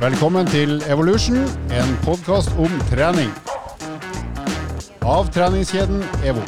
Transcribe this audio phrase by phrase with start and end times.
[0.00, 1.42] Velkommen til Evolution,
[1.76, 3.28] en podkast om trening.
[5.04, 6.40] Av treningskjeden EVO.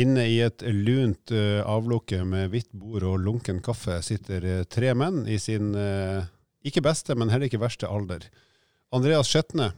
[0.00, 4.94] Inne i et lunt uh, avlukke med hvitt bord og lunken kaffe sitter uh, tre
[4.96, 6.24] menn i sin uh,
[6.64, 8.24] ikke beste, men heller ikke verste alder.
[8.88, 9.74] Andreas Skjetne.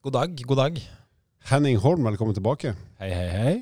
[0.00, 0.80] God dag, god dag.
[1.52, 2.72] Henning Holm, velkommen tilbake.
[3.04, 3.54] Hei, hei, hei.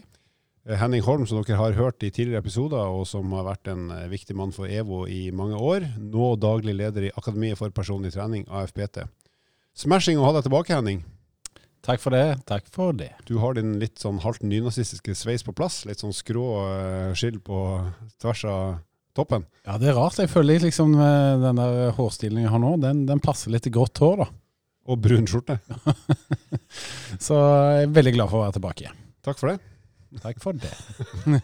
[0.69, 4.37] Henning Holm, som dere har hørt i tidligere episoder, og som har vært en viktig
[4.37, 5.87] mann for EVO i mange år.
[5.96, 9.07] Nå daglig leder i Akademiet for personlig trening, AFPT.
[9.81, 11.01] Smashing å ha deg tilbake, Henning.
[11.81, 12.43] Takk for det.
[12.49, 13.15] Takk for det.
[13.25, 15.81] Du har din litt sånn halvt nynazistiske sveis på plass.
[15.89, 17.63] Litt sånn skrå uh, skill på
[18.21, 18.65] tvers av
[19.17, 19.46] toppen.
[19.65, 20.21] Ja, det er rart.
[20.21, 24.01] Jeg føler liksom den der hårstilen jeg har nå, den, den passer litt til grått
[24.03, 24.29] hår, da.
[24.90, 25.57] Og brun skjorte.
[27.27, 28.93] Så jeg er veldig glad for å være tilbake.
[29.25, 29.59] Takk for det.
[30.19, 30.73] Takk for det.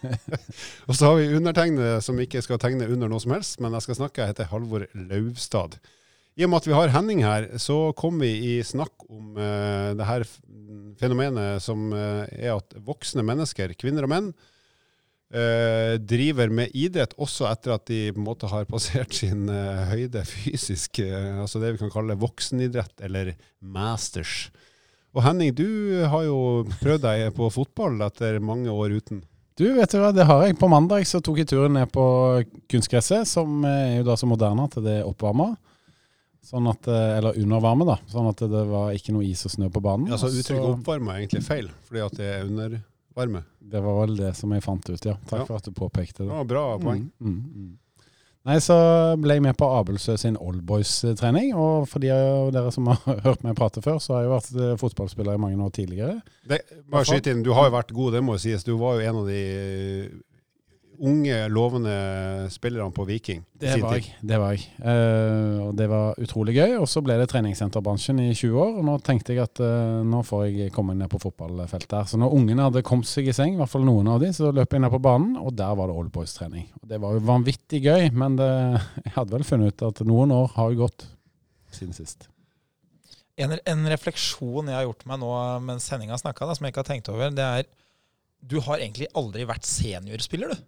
[0.87, 3.85] og så har vi undertegnede som ikke skal tegne under noe som helst, men jeg
[3.85, 4.25] skal snakke.
[4.25, 5.77] Jeg heter Halvor Lauvstad.
[6.37, 9.95] I og med at vi har Henning her, så kom vi i snakk om uh,
[9.97, 10.25] det her
[10.99, 14.27] fenomenet som uh, er at voksne mennesker, kvinner og menn,
[15.33, 19.47] uh, driver med idrett også etter at de på en måte har passert sin
[19.89, 24.51] høyde fysisk, altså det vi kan kalle voksenidrett eller masters.
[25.17, 25.65] Og Henning, du
[26.05, 26.37] har jo
[26.77, 29.23] prøvd deg på fotball etter mange år uten.
[29.57, 30.53] Du, vet du hva, det har jeg.
[30.61, 32.03] På mandag så tok jeg turen ned på
[32.69, 35.55] kunstgresset, som er jo da så moderne at det er oppvarma.
[36.45, 37.97] Sånn at, eller undervarme, da.
[38.11, 40.05] Sånn at det var ikke noe is og snø på banen.
[40.13, 43.41] Ja, Så uttrykket oppvarme er egentlig feil, fordi at det er undervarme?
[43.73, 45.17] Det var vel det som jeg fant ut, ja.
[45.27, 45.49] Takk ja.
[45.49, 46.29] for at du påpekte det.
[46.29, 47.07] Ja, bra poeng.
[47.17, 47.73] Mm, mm, mm.
[48.47, 48.77] Nei, så
[49.19, 51.49] ble jeg med på Abelsø sin Oldboys-trening.
[51.59, 54.51] Og for de av dere som har hørt meg prate før, så har jeg vært
[54.55, 56.21] eh, fotballspiller i mange år tidligere.
[56.47, 58.63] Det, bare skyt inn, Du har jo vært god, det må jo sies.
[58.63, 59.41] Du var jo en av de
[60.99, 61.93] unge, lovende
[62.51, 63.43] spillerne på Viking.
[63.53, 64.11] Det var jeg.
[64.21, 64.63] Det var jeg.
[64.81, 66.75] Uh, og det var utrolig gøy.
[66.81, 68.71] Og så ble det treningssenterbransjen i 20 år.
[68.79, 72.07] Og nå tenkte jeg at uh, nå får jeg komme ned på fotballfeltet her.
[72.09, 74.53] Så når ungene hadde kommet seg i seng, i hvert fall noen av de, så
[74.55, 76.69] løp jeg ned på banen, og der var det oldboys-trening.
[76.87, 78.51] Det var jo vanvittig gøy, men det,
[79.05, 81.09] jeg hadde vel funnet ut at noen år har gått
[81.73, 82.29] siden sist.
[83.37, 86.89] En, en, refleksjon jeg har gjort meg nå mens sendinga snakka, som jeg ikke har
[86.89, 87.67] tenkt over, det er
[88.47, 90.65] du har egentlig aldri vært seniorspiller, du.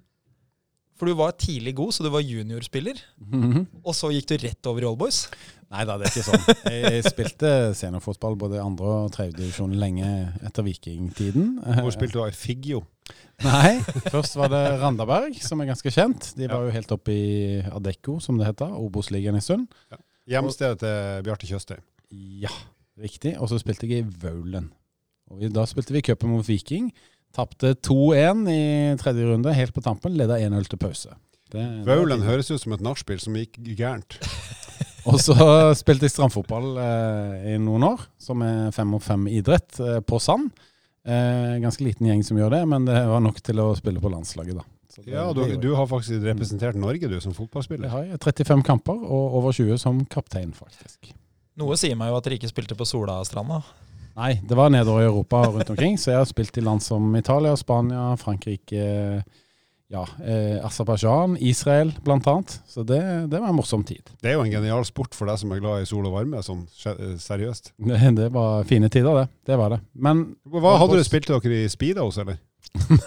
[0.99, 2.99] For du var tidlig god, så du var juniorspiller.
[3.23, 3.65] Mm -hmm.
[3.83, 5.29] Og så gikk du rett over i Allboys?
[5.69, 6.45] Nei da, det er ikke sånn.
[6.73, 11.59] Jeg spilte seniorfotball både andre og tredje divisjon lenge etter vikingtiden.
[11.61, 12.81] Hvor spilte du i Figgjo?
[13.45, 16.33] Nei, først var det Randaberg, som er ganske kjent.
[16.35, 18.73] De var jo helt oppe i Adecco, som det heter.
[18.73, 19.69] Obos-ligaen i Sund.
[19.93, 20.01] Ja.
[20.29, 21.85] Hjemstedet til Bjarte Tjøstheim.
[22.11, 22.51] Ja,
[22.97, 23.35] riktig.
[23.39, 24.71] Og så spilte jeg i Vaulen.
[25.29, 26.89] Og da spilte vi cupen mot Viking.
[27.35, 28.62] Tapte 2-1 i
[29.00, 30.16] tredje runde, helt på tampen.
[30.17, 31.13] Leda 1-0 til pause.
[31.85, 34.17] Vaulen høres ut som et nachspiel som gikk gærent.
[35.09, 35.35] og så
[35.78, 40.22] spilte jeg strandfotball eh, i noen år, som er fem mot fem idrett, eh, på
[40.22, 40.51] sand.
[41.09, 44.12] Eh, ganske liten gjeng som gjør det, men det var nok til å spille på
[44.13, 44.68] landslaget, da.
[45.00, 47.85] Det, ja, du, du, har faktisk representert Norge du som fotballspiller?
[47.85, 48.19] Det har jeg.
[48.25, 51.13] 35 kamper og over 20 som kaptein, faktisk.
[51.59, 53.62] Noe sier meg jo at dere ikke spilte på Solastranda.
[54.15, 55.99] Nei, det var nedover i Europa og rundt omkring.
[55.99, 59.23] Så jeg har spilt i land som Italia, Spania, Frankrike,
[59.89, 62.43] ja, eh, Aserbajdsjan, Israel bl.a.
[62.67, 64.11] Så det, det, var en morsom tid.
[64.21, 66.43] Det er jo en genial sport for deg som er glad i sol og varme,
[66.45, 67.73] sånn seriøst.
[67.89, 69.25] Det, det var fine tider, det.
[69.49, 69.79] Det var det.
[69.93, 72.37] Men Hva Hadde du spilt dere i Speedos, eller?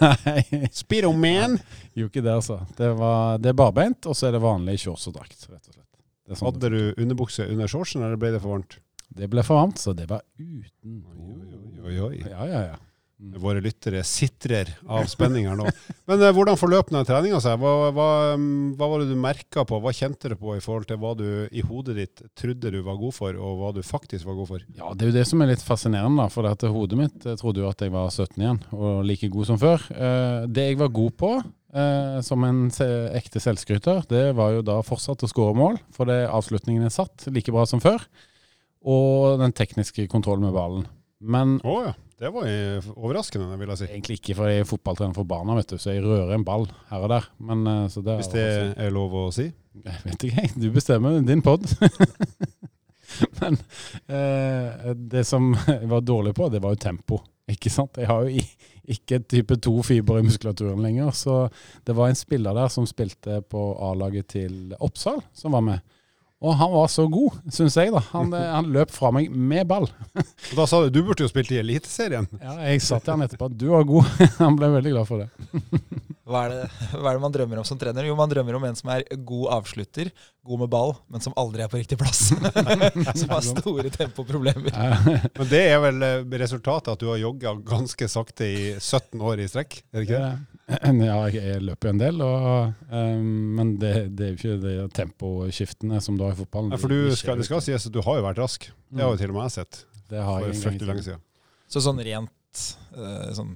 [0.01, 0.67] Nei.
[0.83, 1.55] Speedoman?
[1.97, 2.59] Jo, ikke det, altså.
[2.75, 5.75] Det, var, det er barbeint, og så er det vanlig shorts og drakt, rett og
[5.75, 5.89] slett.
[6.33, 8.79] Sånn Hadde du underbukse under shortsen, eller ble det for varmt?
[9.09, 11.03] Det ble for varmt, så det var uten
[11.83, 12.17] Oi, oi, oi.
[12.31, 12.81] Ja, ja, ja.
[13.23, 13.35] Mm.
[13.39, 15.69] Våre lyttere sitrer av spenning her nå.
[16.09, 17.61] Men eh, hvordan forløp den treninga seg?
[17.61, 18.07] Hva, hva,
[18.39, 19.79] mm, hva, var det du merka på?
[19.83, 22.97] Hva kjente du på i forhold til hva du i hodet ditt trodde du var
[22.99, 24.65] god for, og hva du faktisk var god for?
[24.75, 27.39] Ja, Det er jo det som er litt fascinerende, da, for dette hodet mitt jeg
[27.39, 29.87] trodde jo at jeg var 17 igjen, og like god som før.
[29.93, 31.31] Eh, det jeg var god på,
[31.77, 32.65] eh, som en
[33.13, 37.29] ekte selvskryter, det var jo da fortsatt å skåre mål, for det avslutningen er satt
[37.31, 38.03] like bra som før
[38.83, 40.87] og den tekniske kontrollen med ballen.
[41.23, 41.93] Men oh, ja.
[42.23, 42.45] Det var
[42.93, 43.87] overraskende, vil jeg si.
[43.89, 46.69] Egentlig ikke, for jeg er fotballtrener for barna, vet du, så jeg rører en ball
[46.87, 47.25] her og der.
[47.43, 49.49] Men, eh, det Hvis det er, er lov å si?
[49.83, 51.17] Jeg vet ikke, du bestemmer.
[51.25, 51.65] Din pod.
[53.41, 53.57] Men
[54.07, 57.19] eh, det som jeg var dårlig på, det var jo tempo.
[57.49, 57.97] Ikke sant?
[57.99, 58.43] Jeg har jo
[58.93, 61.11] ikke type 2-fiber i muskulaturen lenger.
[61.17, 61.35] Så
[61.83, 65.92] det var en spiller der som spilte på A-laget til Oppsal, som var med.
[66.43, 67.93] Og han var så god, syns jeg.
[67.93, 68.01] da.
[68.11, 69.87] Han, eh, han, løp fra meg med ball.
[70.51, 72.27] Og Da sa du du burde jo spilt i Eliteserien.
[72.41, 73.47] Ja, jeg sa til han etterpå.
[73.55, 74.09] Du var god.
[74.41, 75.29] Han ble veldig glad for det.
[76.23, 78.05] Hva er, det, hva er det man drømmer om som trener?
[78.07, 80.07] Jo, man drømmer om en som er god avslutter,
[80.47, 82.29] god med ball, men som aldri er på riktig plass.
[82.31, 84.71] som har store tempoproblemer.
[84.71, 89.43] Men det er vel eh, resultatet at du har jogga ganske sakte i 17 år
[89.43, 89.81] i strekk?
[89.91, 90.52] er det ikke det?
[91.09, 93.27] Ja, jeg løper jo en del, og, um,
[93.59, 96.73] men det, det er jo ikke de temposkiftene som du har i fotballen.
[96.73, 98.69] Ja, for du skal, det skal sies at du har jo vært rask.
[98.93, 99.83] Det har jo til og med jeg sett.
[100.11, 101.23] Det har For jeg en gang i lenge siden.
[101.73, 102.63] Så sånn rent
[102.97, 103.55] uh, sånn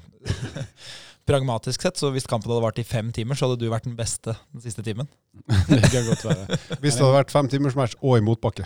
[1.27, 3.97] pragmatisk sett, så hvis kampen hadde vart i fem timer, så hadde du vært den
[3.99, 5.09] beste den siste timen.
[5.69, 6.59] Det kan godt være.
[6.81, 8.65] Hvis det hadde vært fem timers match og i motbakke.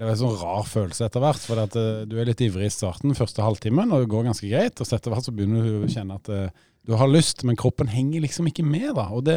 [0.00, 2.70] Det er en sånn rar følelse etter hvert, for at, uh, du er litt ivrig
[2.70, 4.80] i starten, første halvtimen, og det går ganske greit.
[4.80, 7.58] Og så etter hvert så begynner du å kjenne at uh, du har lyst, men
[7.60, 8.94] kroppen henger liksom ikke med.
[8.96, 9.10] da.
[9.12, 9.36] Og det,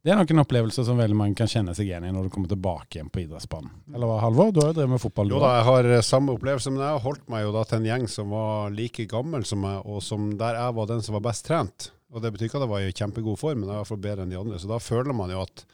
[0.00, 2.32] det er nok en opplevelse som veldig mange kan kjenne seg igjen i når du
[2.32, 3.74] kommer tilbake igjen på idrettsbanen.
[3.92, 4.52] Eller hva, Halvor?
[4.54, 6.96] Du har jo drevet med fotball, Jo da, jeg har eh, samme opplevelse, men jeg
[6.96, 10.00] har holdt meg jo da til en gjeng som var like gammel som meg, og
[10.06, 11.90] som der jeg var den som var best trent.
[12.14, 14.24] Og det betyr ikke at jeg var i kjempegod form, men jeg var iallfall bedre
[14.24, 14.62] enn de andre.
[14.62, 15.66] Så da føler man jo at,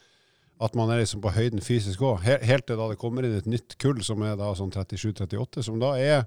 [0.65, 2.25] at man er liksom på høyden fysisk òg.
[2.25, 5.81] Helt til da det kommer inn et nytt kull som er da sånn 37-38, som
[5.83, 6.25] da er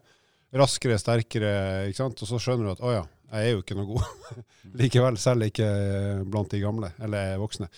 [0.58, 1.52] raskere, sterkere,
[1.90, 2.22] ikke sant.
[2.22, 4.42] Og så skjønner du at å ja, jeg er jo ikke noe god
[4.82, 7.70] likevel, selv ikke eh, blant de gamle, eller voksne.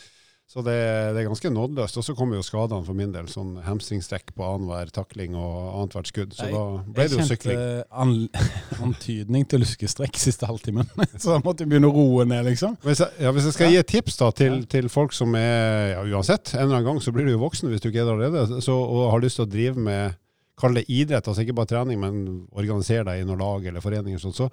[0.49, 0.73] Så det,
[1.13, 1.97] det er ganske nådeløst.
[2.01, 3.27] Og så kommer jo skadene for min del.
[3.29, 6.31] Sånn hamstringstrekk på annenhver takling og annethvert skudd.
[6.33, 7.59] Så Jeg- da ble det jo sykling.
[7.59, 8.15] Jeg kjente an,
[8.87, 10.89] antydning til luskestrekk siste halvtimen,
[11.21, 12.79] så da måtte begynne å roe ned, liksom.
[12.81, 15.93] Hvis jeg, ja, hvis jeg skal gi et tips da til, til folk som er
[15.93, 18.09] ja, Uansett, en eller annen gang så blir du jo voksen hvis du ikke er
[18.09, 20.17] det allerede, så, og har lyst til å drive med
[20.59, 22.17] Kall det idrett, altså ikke bare trening, men
[22.51, 24.49] organisere deg i noe lag eller forening, og sånt, så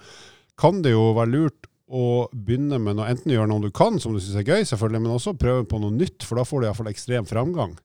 [0.61, 4.15] kan det jo være lurt å begynne med noe, enten gjøre noe du kan, som
[4.15, 6.67] du syns er gøy, selvfølgelig, men også prøve på noe nytt, for da får du
[6.67, 7.77] iallfall ekstrem framgang.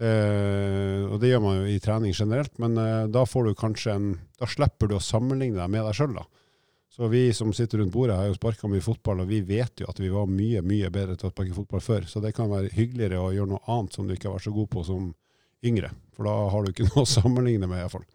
[0.00, 3.96] Eh, og det gjør man jo i trening generelt, men eh, da får du kanskje
[3.96, 6.24] en Da slipper du å sammenligne deg med deg sjøl, da.
[6.90, 9.88] Så vi som sitter rundt bordet, har jo sparka mye fotball, og vi vet jo
[9.88, 12.08] at vi var mye mye bedre til å sparke fotball før.
[12.08, 14.54] Så det kan være hyggeligere å gjøre noe annet som du ikke har vært så
[14.56, 15.10] god på som
[15.64, 15.92] yngre.
[16.16, 18.08] For da har du ikke noe å sammenligne med, iallfall.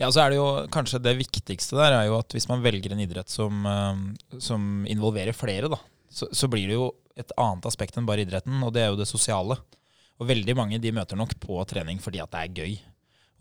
[0.00, 2.94] Ja, så er det jo kanskje det viktigste der er jo at hvis man velger
[2.94, 5.80] en idrett som, eh, som involverer flere, da,
[6.12, 9.00] så, så blir det jo et annet aspekt enn bare idretten, og det er jo
[9.00, 9.58] det sosiale.
[10.20, 12.74] Og veldig mange de møter nok på trening fordi at det er gøy.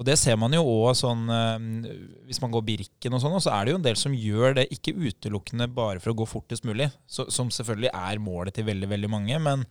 [0.01, 1.91] Og det ser man jo òg sånn eh,
[2.25, 4.71] Hvis man går Birken og sånn, så er det jo en del som gjør det
[4.73, 8.89] ikke utelukkende bare for å gå fortest mulig, så, som selvfølgelig er målet til veldig,
[8.95, 9.39] veldig mange.
[9.45, 9.65] men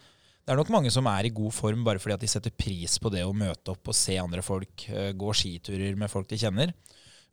[0.44, 2.96] det er nok mange som er i god form bare fordi at de setter pris
[2.98, 6.40] på det å møte opp og se andre folk, eh, gå skiturer med folk de
[6.40, 6.72] kjenner.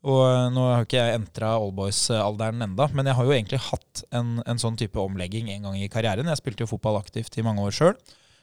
[0.06, 4.04] Og eh, nå har ikke jeg entra oldboys-alderen enda, men jeg har jo egentlig hatt
[4.16, 6.30] en, en sånn type omlegging en gang i karrieren.
[6.30, 7.98] Jeg spilte jo fotball aktivt i mange år sjøl.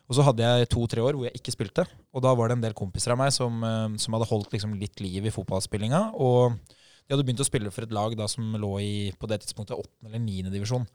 [0.04, 1.84] Og så hadde jeg to-tre år hvor jeg ikke spilte.
[2.12, 4.74] Og da var det en del kompiser av meg som, eh, som hadde holdt liksom
[4.80, 6.10] litt liv i fotballspillinga.
[6.20, 9.42] Og de hadde begynt å spille for et lag da som lå i på det
[9.44, 10.86] tidspunktet åttende eller niende divisjon.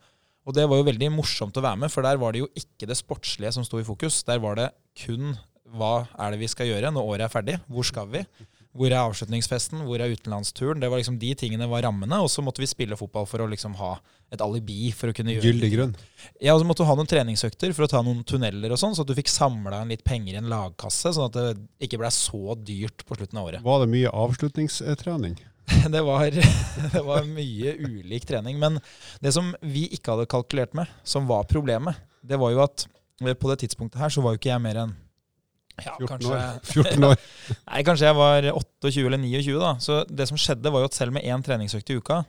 [0.48, 2.88] Og det var jo veldig morsomt å være med, for der var det jo ikke
[2.88, 4.22] det sportslige som sto i fokus.
[4.26, 4.70] Der var det
[5.04, 5.34] kun
[5.70, 7.58] hva er det vi skal gjøre når året er ferdig?
[7.70, 8.24] Hvor skal vi?
[8.70, 9.82] Hvor er avslutningsfesten?
[9.86, 10.80] Hvor er utenlandsturen?
[10.82, 13.48] Det var liksom De tingene var rammene, og så måtte vi spille fotball for å
[13.50, 13.96] liksom ha
[14.30, 15.94] et alibi for å kunne gjøre Gyldig grunn.
[16.38, 18.94] Ja, og så måtte du ha noen treningsøkter for å ta noen tunneler og sånn,
[18.94, 21.98] så at du fikk samla inn litt penger i en lagkasse, sånn at det ikke
[22.02, 23.66] ble så dyrt på slutten av året.
[23.66, 25.38] Var det mye avslutningstrening?
[25.94, 26.30] Det var,
[26.94, 28.58] det var mye ulik trening.
[28.60, 28.78] Men
[29.22, 32.86] det som vi ikke hadde kalkulert med, som var problemet, det var jo at
[33.20, 34.92] på det tidspunktet her så var jo ikke jeg mer enn
[35.80, 36.58] ja, 14 kanskje, år.
[36.64, 37.24] 14 år.
[37.56, 39.72] Nei, kanskje jeg var 28 eller 29 da.
[39.82, 42.22] Så det som skjedde var jo at selv med én treningsøkt i uka,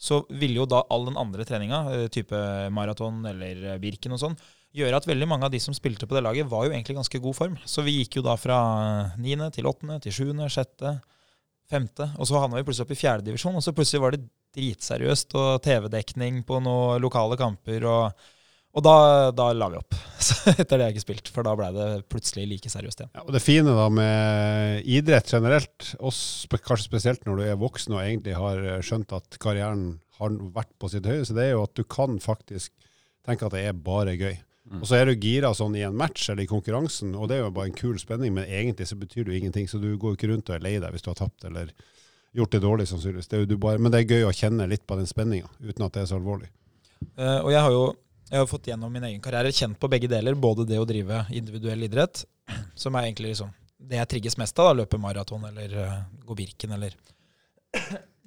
[0.00, 2.38] så ville jo da all den andre treninga, eh, type
[2.72, 4.38] maraton eller eh, Birken og sånn,
[4.76, 7.20] gjøre at veldig mange av de som spilte på det laget, var jo egentlig ganske
[7.20, 7.56] god form.
[7.68, 8.58] Så vi gikk jo da fra
[9.20, 9.50] 9.
[9.56, 10.86] til 8., til 7., 6.,
[11.70, 15.34] 5., og så havna vi plutselig opp i fjerdedivisjon, og så plutselig var det dritseriøst
[15.38, 17.86] og TV-dekning på noen lokale kamper.
[17.86, 18.28] og
[18.70, 18.94] og da,
[19.34, 19.96] da la vi opp.
[20.22, 23.10] Så etter det har jeg ikke spilt, for da ble det plutselig like seriøst igjen.
[23.16, 26.14] Ja, og det fine da med idrett generelt, og
[26.54, 29.84] kanskje spesielt når du er voksen og egentlig har eh, skjønt at karrieren
[30.20, 32.70] har vært på sitt høyeste, det er jo at du kan faktisk
[33.26, 34.38] tenke at det er bare gøy.
[34.78, 37.42] Og så er du gira sånn i en match eller i konkurransen, og det er
[37.42, 40.14] jo bare en kul spenning, men egentlig så betyr det jo ingenting, så du går
[40.14, 41.72] ikke rundt og er lei deg hvis du har tapt eller
[42.38, 43.30] gjort det dårlig sannsynligvis.
[43.32, 46.04] Det bare, men det er gøy å kjenne litt på den spenninga, uten at det
[46.04, 46.52] er så alvorlig.
[47.18, 47.82] Uh, og jeg har jo
[48.30, 50.36] jeg har fått gjennom min egen karriere kjent på begge deler.
[50.38, 52.22] Både det å drive individuell idrett,
[52.78, 53.50] som er egentlig liksom
[53.90, 54.68] det jeg trigges mest av.
[54.68, 55.96] da, Løpe maraton eller uh,
[56.28, 56.94] gå Birken eller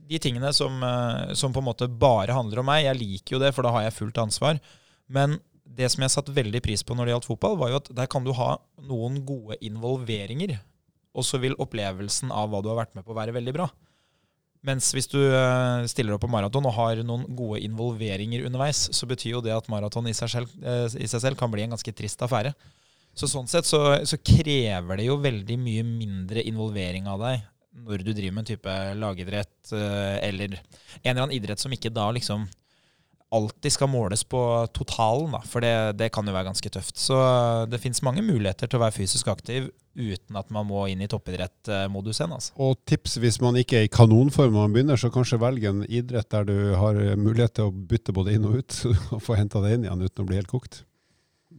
[0.03, 2.83] De tingene som, uh, som på en måte bare handler om meg.
[2.83, 4.59] Jeg liker jo det, for da har jeg fullt ansvar.
[5.07, 5.37] Men
[5.77, 8.09] det som jeg satte veldig pris på når det gjaldt fotball, var jo at der
[8.11, 8.55] kan du ha
[8.89, 10.57] noen gode involveringer.
[11.13, 13.67] Og så vil opplevelsen av hva du har vært med på, være veldig bra.
[14.63, 19.09] Mens hvis du eh, stiller opp på maraton og har noen gode involveringer underveis, så
[19.09, 22.23] betyr jo det at maraton i eh, i seg selv kan bli en ganske trist
[22.23, 22.53] affære.
[23.13, 27.43] Så sånn sett så, så krever det jo veldig mye mindre involvering av deg
[27.83, 31.91] når du driver med en type lagidrett eh, eller en eller annen idrett som ikke
[31.93, 32.45] da liksom
[33.33, 34.39] alltid skal måles på
[34.75, 36.99] totalen, da, for det, det kan jo være ganske tøft.
[37.01, 40.87] Så eh, det fins mange muligheter til å være fysisk aktiv uten at man må
[40.89, 42.33] inn i toppidrettmodus igjen.
[42.37, 42.55] Altså.
[42.61, 45.83] Og tips hvis man ikke er i kanonform når man begynner, så kanskje velg en
[45.85, 48.79] idrett der du har mulighet til å bytte både inn og ut,
[49.13, 50.81] og få henta det inn igjen uten å bli helt kokt.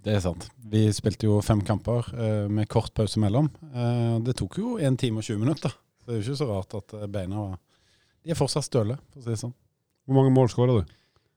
[0.04, 0.50] Det er sant.
[0.58, 3.48] Vi spilte jo fem kamper eh, med kort pause mellom.
[3.70, 5.72] Eh, det tok jo 1 time og 20 minutter.
[6.00, 7.54] Så det er jo ikke så rart at eh, beina var
[8.24, 9.54] De er fortsatt støle, for å si det sånn.
[10.04, 10.92] Hvor mange mål skåra du?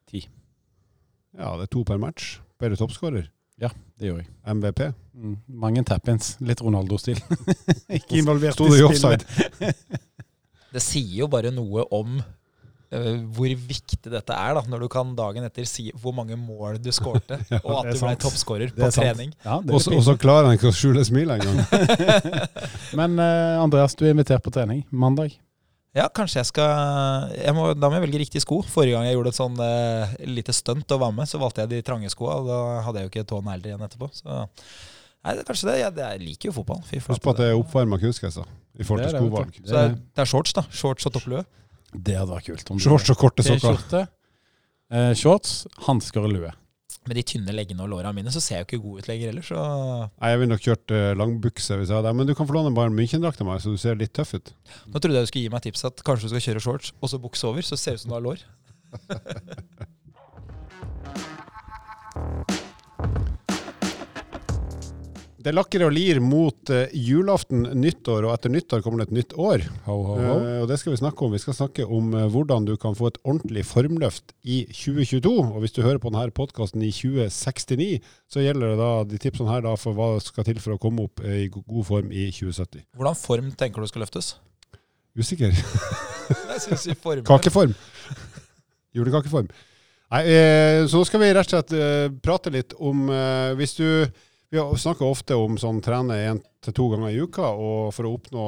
[0.07, 0.23] Ti.
[1.37, 2.37] Ja, det er to per match.
[2.57, 3.27] Ble du toppskårer?
[3.61, 4.31] Ja, Det gjorde jeg.
[4.53, 4.81] MVP?
[5.17, 5.35] Mm.
[5.49, 6.35] Mange tap-ins.
[6.45, 7.17] Litt Ronaldo-stil.
[7.97, 9.25] ikke involvert i offside?
[10.73, 15.13] Det sier jo bare noe om uh, hvor viktig dette er, da, når du kan
[15.17, 19.31] dagen etter si hvor mange mål du skårte, og at du ble toppskårer på trening.
[19.47, 21.63] Ja, Og så klarer han ikke å skjule smilet engang.
[22.99, 25.33] Men uh, Andreas, du er invitert på trening mandag.
[25.97, 28.59] Ja, kanskje jeg skal jeg må, Da må jeg velge riktig sko.
[28.69, 31.71] Forrige gang jeg gjorde et sånn eh, lite stunt og var med, så valgte jeg
[31.73, 34.09] de trange skoa, da hadde jeg jo ikke tå eldre igjen etterpå.
[34.13, 35.77] Så nei, det er kanskje det.
[35.81, 36.83] Jeg, jeg liker jo fotball.
[36.91, 38.45] Husk på at det er oppvarma kunstgresser
[38.77, 39.57] i forhold Det til det, skovalg.
[39.63, 40.65] Så det er, det er shorts, da.
[40.83, 41.43] Shorts og topplue.
[41.95, 42.71] Det hadde vært kult.
[42.75, 43.81] om Shorts og korte sokker.
[43.81, 44.05] T-skjorte,
[44.93, 46.53] eh, shorts, hansker og lue.
[47.07, 49.31] Med de tynne leggene og låra mine så ser jeg jo ikke god ut lenger
[49.31, 49.59] heller, så
[50.07, 52.73] Nei, jeg ville nok kjørt uh, langbukse hvis jeg hadde Men du kan få låne
[52.75, 54.53] bare en München-drakt av meg, så du ser litt tøff ut.
[54.91, 57.13] Nå trodde jeg du skulle gi meg tips at kanskje du skal kjøre shorts og
[57.13, 58.43] så bukse over, så ser det ut som du har lår.
[65.47, 69.35] Det lakker og lir mot eh, julaften, nyttår, og etter nyttår kommer det et nytt
[69.39, 69.61] år.
[69.85, 70.33] Ho, ho, ho.
[70.43, 71.31] Eh, og det skal vi snakke om.
[71.31, 75.31] Vi skal snakke om eh, hvordan du kan få et ordentlig formløft i 2022.
[75.45, 77.87] Og hvis du hører på denne podkasten i 2069,
[78.27, 81.07] så gjelder det da de tipsene her da for hva skal til for å komme
[81.07, 82.83] opp i god form i 2070.
[82.99, 84.35] Hvordan form tenker du skal løftes?
[85.15, 85.55] Usikker.
[87.31, 87.71] Kakeform.
[88.99, 89.47] Julekakeform.
[90.11, 90.23] Nei,
[90.87, 93.09] så nå skal vi rett og slett prate litt om
[93.59, 93.87] Hvis du
[94.49, 98.13] Vi snakker ofte om sånn trene én til to ganger i uka og for å
[98.15, 98.43] oppnå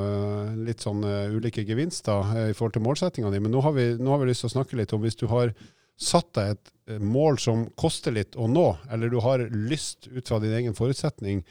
[0.00, 3.40] eh, litt sånn eh, ulike gevinster eh, i forhold til målsettingene di.
[3.44, 5.26] Men nå har, vi, nå har vi lyst til å snakke litt om hvis du
[5.28, 5.52] har
[6.00, 10.40] satt deg et mål som koster litt å nå, eller du har lyst ut fra
[10.40, 11.44] din egen forutsetning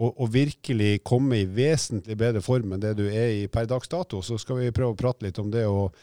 [0.00, 3.90] å å virkelig komme i vesentlig bedre form enn det du er i per dags
[3.90, 5.98] dato, så skal vi prøve å prate litt om det og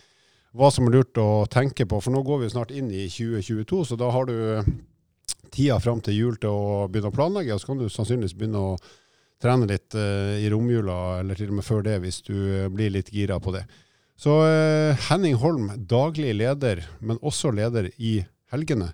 [0.58, 1.98] hva som er lurt å tenke på.
[2.04, 4.36] For nå går vi snart inn i 2022, så da har du
[5.52, 8.62] tida fram til jul til å begynne å planlegge, og så kan du sannsynligvis begynne
[8.62, 8.78] å
[9.42, 12.94] trene litt eh, i romjula, eller til og med før det, hvis du eh, blir
[12.94, 13.66] litt gira på det.
[14.18, 18.20] Så eh, Henning Holm, daglig leder, men også leder i
[18.52, 18.90] helgene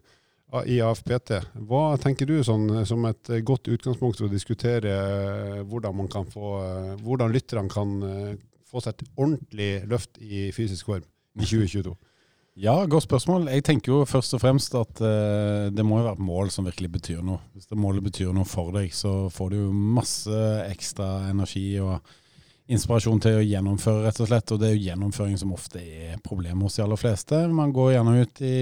[0.70, 1.38] i AFPT.
[1.66, 4.94] Hva tenker du sånn, eh, som et eh, godt utgangspunkt for å diskutere
[5.64, 6.58] hvordan, man kan få,
[7.02, 7.96] hvordan lytterne kan
[8.68, 11.08] få seg et ordentlig løft i fysisk form
[11.40, 11.96] i 2022?
[12.54, 13.48] Ja, godt spørsmål.
[13.50, 16.68] Jeg tenker jo først og fremst at uh, det må jo være et mål som
[16.68, 17.40] virkelig betyr noe.
[17.56, 21.98] Hvis det målet betyr noe for deg, så får du jo masse ekstra energi og
[22.70, 24.54] inspirasjon til å gjennomføre, rett og slett.
[24.54, 27.40] Og det er jo gjennomføring som ofte er problemet hos de aller fleste.
[27.50, 28.58] Man går gjerne ut i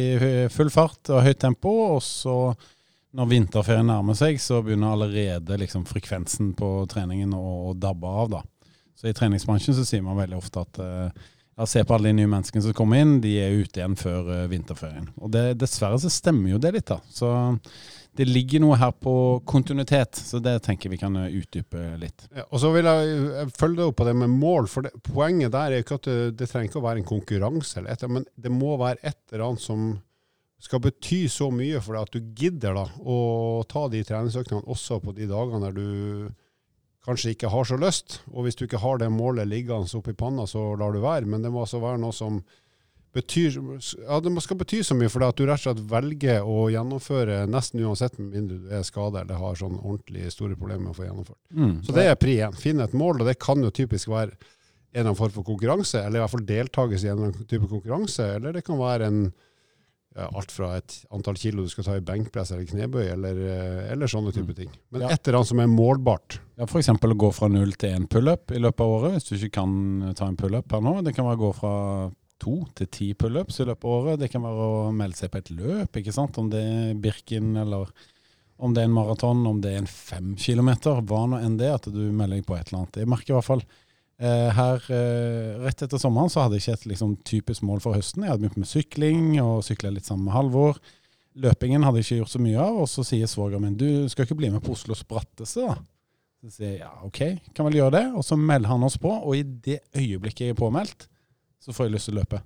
[0.56, 2.38] full fart og høyt tempo, og så
[3.12, 8.42] når vinterferien nærmer seg, så begynner allerede liksom frekvensen på treningen å, dabbe av, da.
[8.96, 12.20] Så i treningsbransjen så sier man veldig ofte at eh, ja, se på alle de
[12.22, 15.10] nye menneskene som kommer inn, de er ute igjen før uh, vinterferien.
[15.22, 17.02] Og det, dessverre så stemmer jo det litt, da.
[17.12, 17.32] Så
[18.18, 19.14] det ligger noe her på
[19.48, 22.26] kontinuitet, så det tenker vi kan eh, utdype litt.
[22.36, 25.54] Ja, og så vil jeg, jeg følge opp på det med mål, for det, poenget
[25.54, 28.28] der er ikke at det, det trenger ikke å være en konkurranse, eller et, men
[28.36, 29.94] det må være et eller annet som
[30.62, 33.18] skal bety så mye for deg at du gidder da, å
[33.70, 36.28] ta de treningsøkningene også på de dagene der du
[37.06, 38.20] kanskje ikke har så lyst.
[38.32, 41.30] Og hvis du ikke har det målet liggende oppi panna, så lar du være.
[41.30, 42.42] Men det må altså være noe som
[43.12, 43.58] betyr
[44.08, 46.70] Ja, det skal bety så mye for deg at du rett og slett velger å
[46.72, 50.94] gjennomføre nesten uansett, med mindre du er skada eller har sånn ordentlig store problemer med
[50.94, 51.40] å få gjennomført.
[51.52, 51.76] Mm.
[51.84, 52.56] Så det er pri én.
[52.56, 54.40] Finne et mål, og det kan jo typisk være en
[54.94, 57.68] eller annen form for konkurranse, eller i hvert fall deltakelse i en eller annen type
[57.72, 59.22] konkurranse, eller det kan være en
[60.16, 64.08] alt fra et antall kilo du skal ta i benkpress eller knebøy, eller, eh, eller
[64.12, 64.70] sånne type ting.
[64.92, 65.10] Men Ja.
[65.10, 66.40] et eller annet som er målbart.
[66.58, 66.90] Ja, F.eks.
[66.90, 70.14] å gå fra null til én pullup i løpet av året, hvis du ikke kan
[70.16, 71.02] ta en pullup her nå.
[71.04, 74.20] Det kan være å gå fra to til ti pullups i løpet av året.
[74.20, 76.38] Det kan være å melde seg på et løp, ikke sant.
[76.38, 77.88] Om det er Birken eller
[78.60, 81.72] om det er en maraton, om det er en fem kilometer, hva nå enn det,
[81.74, 83.00] at du melder deg på et eller annet.
[83.02, 83.64] Jeg merker i hvert fall
[84.22, 88.26] her eh, Rett etter sommeren så hadde jeg ikke et liksom, typisk mål for høsten.
[88.26, 90.78] Jeg hadde begynt med sykling og sykla litt sammen med Halvor.
[91.42, 92.82] Løpingen hadde jeg ikke gjort så mye av.
[92.84, 95.80] Og så sier svogeren min du skal ikke bli med på Oslos bratteste, da.
[96.42, 97.20] Så sier jeg ja, OK,
[97.54, 98.06] kan vel gjøre det.
[98.18, 101.08] Og så melder han oss på, og i det øyeblikket jeg er påmeldt,
[101.62, 102.42] så får jeg lyst til å løpe.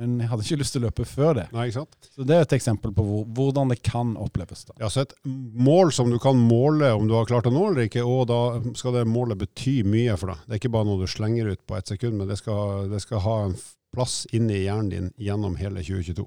[0.00, 1.44] Men jeg hadde ikke lyst til å løpe før det.
[1.52, 2.08] Nei, ikke sant?
[2.14, 4.64] Så det er et eksempel på hvor, hvordan det kan oppleves.
[4.70, 4.76] da.
[4.80, 7.90] Ja, så et mål som du kan måle om du har klart å nå eller
[7.90, 8.40] ikke, og da
[8.78, 10.46] skal det målet bety mye for deg.
[10.46, 13.02] Det er ikke bare noe du slenger ut på ett sekund, men det skal, det
[13.04, 13.58] skal ha en
[13.92, 16.24] plass inni hjernen din gjennom hele 2022.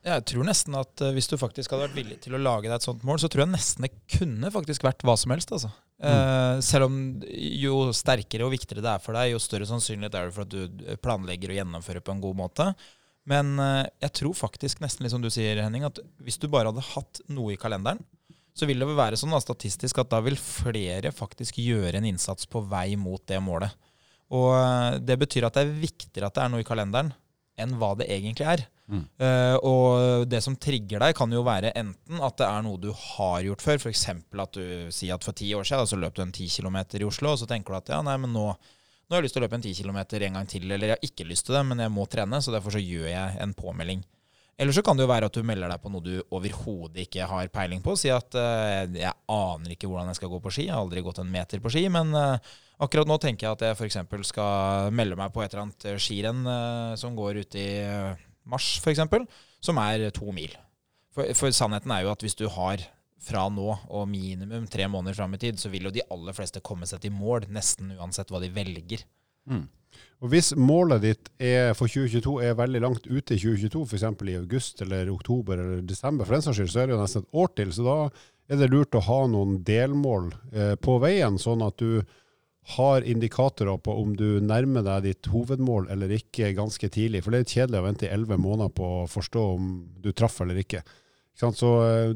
[0.00, 2.78] Jeg tror nesten at eh, hvis du faktisk hadde vært villig til å lage deg
[2.78, 5.52] et sånt mål, så tror jeg nesten det kunne faktisk vært hva som helst.
[5.52, 5.72] altså.
[6.00, 6.94] Eh, selv om
[7.28, 10.54] jo sterkere og viktigere det er for deg, jo større sannsynlighet er det for at
[10.54, 12.70] du planlegger å gjennomføre på en god måte.
[13.28, 16.72] Men eh, jeg tror faktisk nesten litt som du sier, Henning, at hvis du bare
[16.72, 18.00] hadde hatt noe i kalenderen,
[18.56, 22.08] så vil det vel være sånn da, statistisk at da vil flere faktisk gjøre en
[22.08, 23.72] innsats på vei mot det målet.
[24.34, 27.12] Og eh, det betyr at det er viktigere at det er noe i kalenderen
[27.60, 28.62] enn hva det egentlig er.
[28.90, 29.02] Mm.
[29.22, 32.88] Uh, og det som trigger deg, kan jo være enten at det er noe du
[32.90, 33.78] har gjort før.
[33.78, 34.06] F.eks.
[34.10, 37.06] at du sier at for ti år siden så løp du en ti km i
[37.06, 38.48] Oslo, og så tenker du at ja, nei, men nå,
[39.10, 40.70] nå har jeg lyst til å løpe en 10 km en gang til.
[40.70, 43.08] Eller jeg har ikke lyst til det, men jeg må trene, så derfor så gjør
[43.10, 44.04] jeg en påmelding.
[44.60, 47.26] Eller så kan det jo være at du melder deg på noe du overhodet ikke
[47.26, 47.96] har peiling på.
[47.98, 50.66] Si at uh, jeg aner ikke hvordan jeg skal gå på ski.
[50.68, 51.86] Jeg har aldri gått en meter på ski.
[51.90, 52.52] Men uh,
[52.84, 53.98] akkurat nå tenker jeg at jeg f.eks.
[54.30, 58.68] skal melde meg på et eller annet skirenn uh, som går ut i eh, mars,
[58.78, 59.02] f.eks.,
[59.64, 60.54] som er to mil.
[61.16, 62.84] For, for sannheten er jo at hvis du har
[63.20, 66.62] fra nå og minimum tre måneder fram i tid, så vil jo de aller fleste
[66.64, 69.04] komme seg til mål, nesten uansett hva de velger.
[69.50, 69.66] Mm.
[70.20, 74.04] Og Hvis målet ditt er for 2022 er veldig langt ute i 2022, f.eks.
[74.28, 77.24] i august eller oktober eller desember, for den saks skyld, så er det jo nesten
[77.24, 77.72] et år til.
[77.74, 77.98] Så da
[78.50, 82.02] er det lurt å ha noen delmål eh, på veien, sånn at du
[82.76, 87.24] har indikatorer på om du nærmer deg ditt hovedmål eller ikke ganske tidlig.
[87.24, 89.70] For det er kjedelig å vente i elleve måneder på å forstå om
[90.04, 90.84] du traff eller ikke.
[91.40, 92.12] Så eh,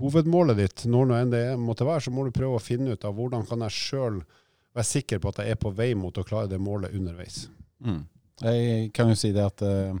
[0.00, 3.04] hovedmålet ditt, når nå enn det måtte være, så må du prøve å finne ut
[3.06, 4.22] av hvordan kan jeg sjøl
[4.76, 7.44] være sikker på at jeg er på vei mot å klare det målet underveis.
[7.84, 8.02] Mm.
[8.40, 9.96] Jeg kan jo si det at uh,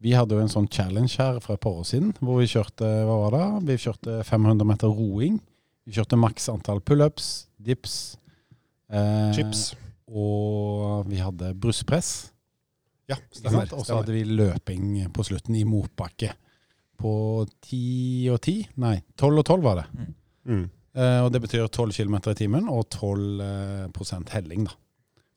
[0.00, 2.88] vi hadde jo en sånn challenge her for et par år siden, hvor vi kjørte
[3.08, 3.46] hva var det?
[3.72, 5.40] Vi kjørte 500 meter roing.
[5.88, 7.96] Vi kjørte maks antall pullups, dips.
[8.92, 9.70] uh, Chips.
[10.10, 12.30] Og vi hadde brystpress.
[13.10, 13.66] Ja, stemmer.
[13.74, 16.32] Og så hadde vi løping på slutten i motbakke.
[17.00, 17.14] På
[17.64, 18.68] 10 og 10?
[18.82, 19.86] Nei, 12 og 12 var det.
[20.50, 20.66] Mm.
[20.98, 24.74] Eh, og det betyr 12 km i timen og 12 eh, prosent helling da,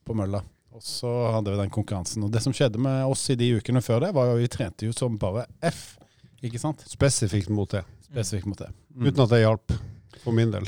[0.04, 0.42] på mølla.
[0.74, 2.26] Og så hadde vi den konkurransen.
[2.26, 4.90] Og det som skjedde med oss i de ukene før det, var jo vi trente
[4.90, 6.00] jo som bare F.
[6.44, 6.82] Ikke sant?
[6.90, 7.84] Spesifikt mot det.
[8.10, 8.72] Spesifikt mot det.
[8.96, 9.08] Mm.
[9.08, 9.76] Uten at det hjalp,
[10.24, 10.66] for min del.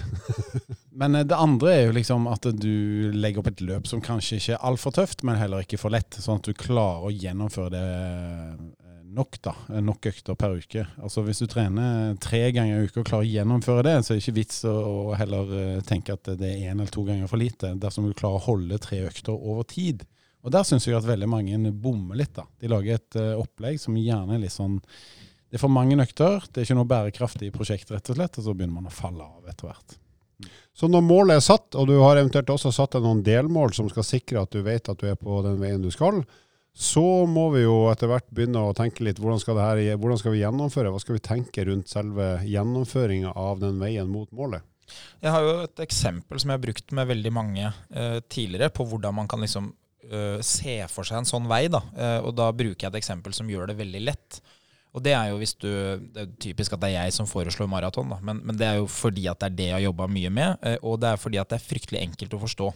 [1.01, 4.37] Men eh, det andre er jo liksom at du legger opp et løp som kanskje
[4.37, 6.15] ikke er altfor tøft, men heller ikke for lett.
[6.21, 7.87] Sånn at du klarer å gjennomføre det
[9.15, 9.53] nok, da.
[9.81, 10.85] Nok økter per uke.
[11.01, 14.19] Altså Hvis du trener tre ganger i uka og klarer å gjennomføre det, så er
[14.19, 17.41] det ikke vits å heller eh, tenke at det er én eller to ganger for
[17.41, 20.05] lite, dersom du klarer å holde tre økter over tid.
[20.45, 22.35] Og der syns jeg at veldig mange bommer litt.
[22.37, 22.45] da.
[22.61, 26.43] De lager et eh, opplegg som gjerne er litt sånn Det er for mange økter,
[26.51, 29.23] det er ikke noe bærekraftig prosjekt, rett og slett, og så begynner man å falle
[29.23, 30.01] av etter hvert.
[30.75, 33.87] Så når målet er satt, og du har eventuelt også satt deg noen delmål som
[33.91, 36.25] skal sikre at du vet at du er på den veien du skal,
[36.75, 40.33] så må vi jo etter hvert begynne å tenke litt hvordan skal, her, hvordan skal
[40.35, 40.91] vi gjennomføre?
[40.91, 44.65] Hva skal vi tenke rundt selve gjennomføringa av den veien mot målet?
[45.23, 48.85] Jeg har jo et eksempel som jeg har brukt med veldig mange eh, tidligere, på
[48.91, 49.71] hvordan man kan liksom
[50.11, 51.63] eh, se for seg en sånn vei.
[51.71, 51.81] Da.
[51.95, 54.41] Eh, og da bruker jeg et eksempel som gjør det veldig lett.
[54.95, 57.67] Og det er jo hvis du Det er typisk at det er jeg som foreslår
[57.71, 58.13] maraton.
[58.21, 60.59] Men, men det er jo fordi at det er det jeg har jobba mye med,
[60.67, 62.69] eh, og det er fordi at det er fryktelig enkelt å forstå.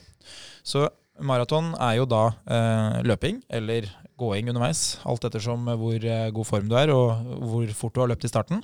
[0.67, 0.88] Så
[1.25, 3.88] maraton er jo da eh, løping eller
[4.19, 8.12] gåing underveis, alt ettersom hvor eh, god form du er og hvor fort du har
[8.12, 8.63] løpt i starten.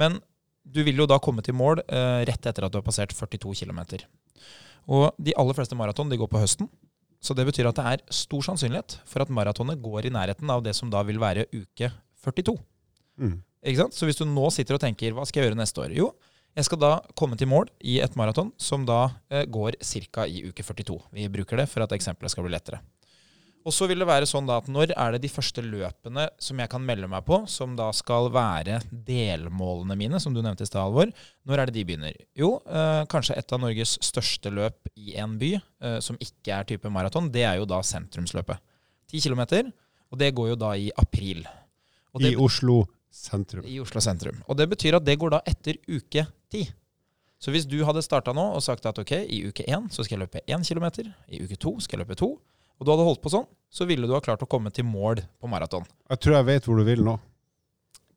[0.00, 0.18] Men
[0.64, 3.54] du vil jo da komme til mål eh, rett etter at du har passert 42
[3.62, 3.82] km.
[4.90, 6.70] Og de aller fleste maraton de går på høsten.
[7.20, 10.62] Så det betyr at det er stor sannsynlighet for at maratonet går i nærheten av
[10.64, 11.90] det som da vil være uke
[12.24, 12.56] 42.
[13.20, 13.36] Mm.
[13.60, 13.96] Ikke sant?
[13.96, 15.92] Så hvis du nå sitter og tenker hva skal jeg gjøre neste år?
[15.96, 16.14] Jo,
[16.58, 20.26] jeg skal da komme til mål i et maraton som da eh, går ca.
[20.26, 20.96] i uke 42.
[21.14, 22.80] Vi bruker det for at eksempelet skal bli lettere.
[23.60, 26.60] Og så vil det være sånn da at når er det de første løpene som
[26.62, 30.70] jeg kan melde meg på, som da skal være delmålene mine, som du nevnte i
[30.70, 31.12] stad, Alvor.
[31.44, 32.16] når er det de begynner?
[32.36, 36.70] Jo, eh, kanskje et av Norges største løp i en by, eh, som ikke er
[36.72, 38.58] type maraton, det er jo da sentrumsløpet.
[39.12, 39.72] 10 km,
[40.10, 41.44] og det går jo da i april.
[42.16, 43.64] Det, I Oslo sentrum.
[43.66, 44.42] i Oslo sentrum.
[44.48, 46.68] Og det betyr at det går da etter uke 10.
[47.40, 50.18] Så hvis du hadde starta nå og sagt at ok, i uke 1 så skal
[50.18, 52.28] jeg løpe 1 kilometer, i uke 2 skal jeg løpe 2,
[52.80, 55.22] og du hadde holdt på sånn, så ville du ha klart å komme til mål
[55.40, 55.84] på maraton.
[56.10, 57.18] Jeg tror jeg vet hvor du vil nå,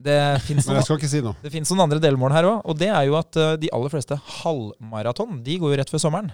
[0.04, 1.36] Det fins men jeg skal ikke si noe.
[1.40, 3.92] det finnes noen andre delmål her òg, og det er jo at eh, de aller
[3.92, 6.32] fleste halvmaraton de går jo rett før sommeren.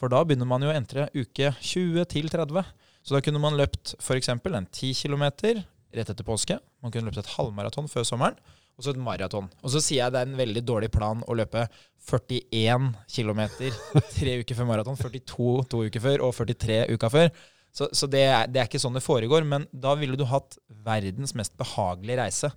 [0.00, 2.64] For da begynner man jo å entre uke 20 til 30.
[3.04, 4.30] Så da kunne man løpt f.eks.
[4.32, 5.26] en 10 km
[5.96, 6.58] rett etter påske.
[6.82, 8.38] Man kunne løpt et halvmaraton før sommeren,
[8.78, 9.50] og så et maraton.
[9.60, 11.66] Og så sier jeg det er en veldig dårlig plan å løpe
[12.08, 13.42] 41 km
[14.16, 17.32] tre uker før maraton, 42 to uker før og 43 uka før.
[17.70, 20.56] Så, så det, er, det er ikke sånn det foregår, men da ville du hatt
[20.86, 22.50] verdens mest behagelige reise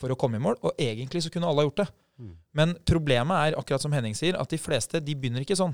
[0.00, 1.88] for å komme i mål, og egentlig så kunne alle ha gjort det.
[2.20, 2.34] Mm.
[2.56, 5.72] Men problemet er, akkurat som Henning sier, at de fleste de begynner ikke sånn.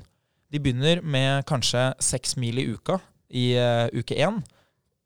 [0.52, 3.00] De begynner med kanskje seks mil i uka
[3.34, 4.38] i uh, uke én.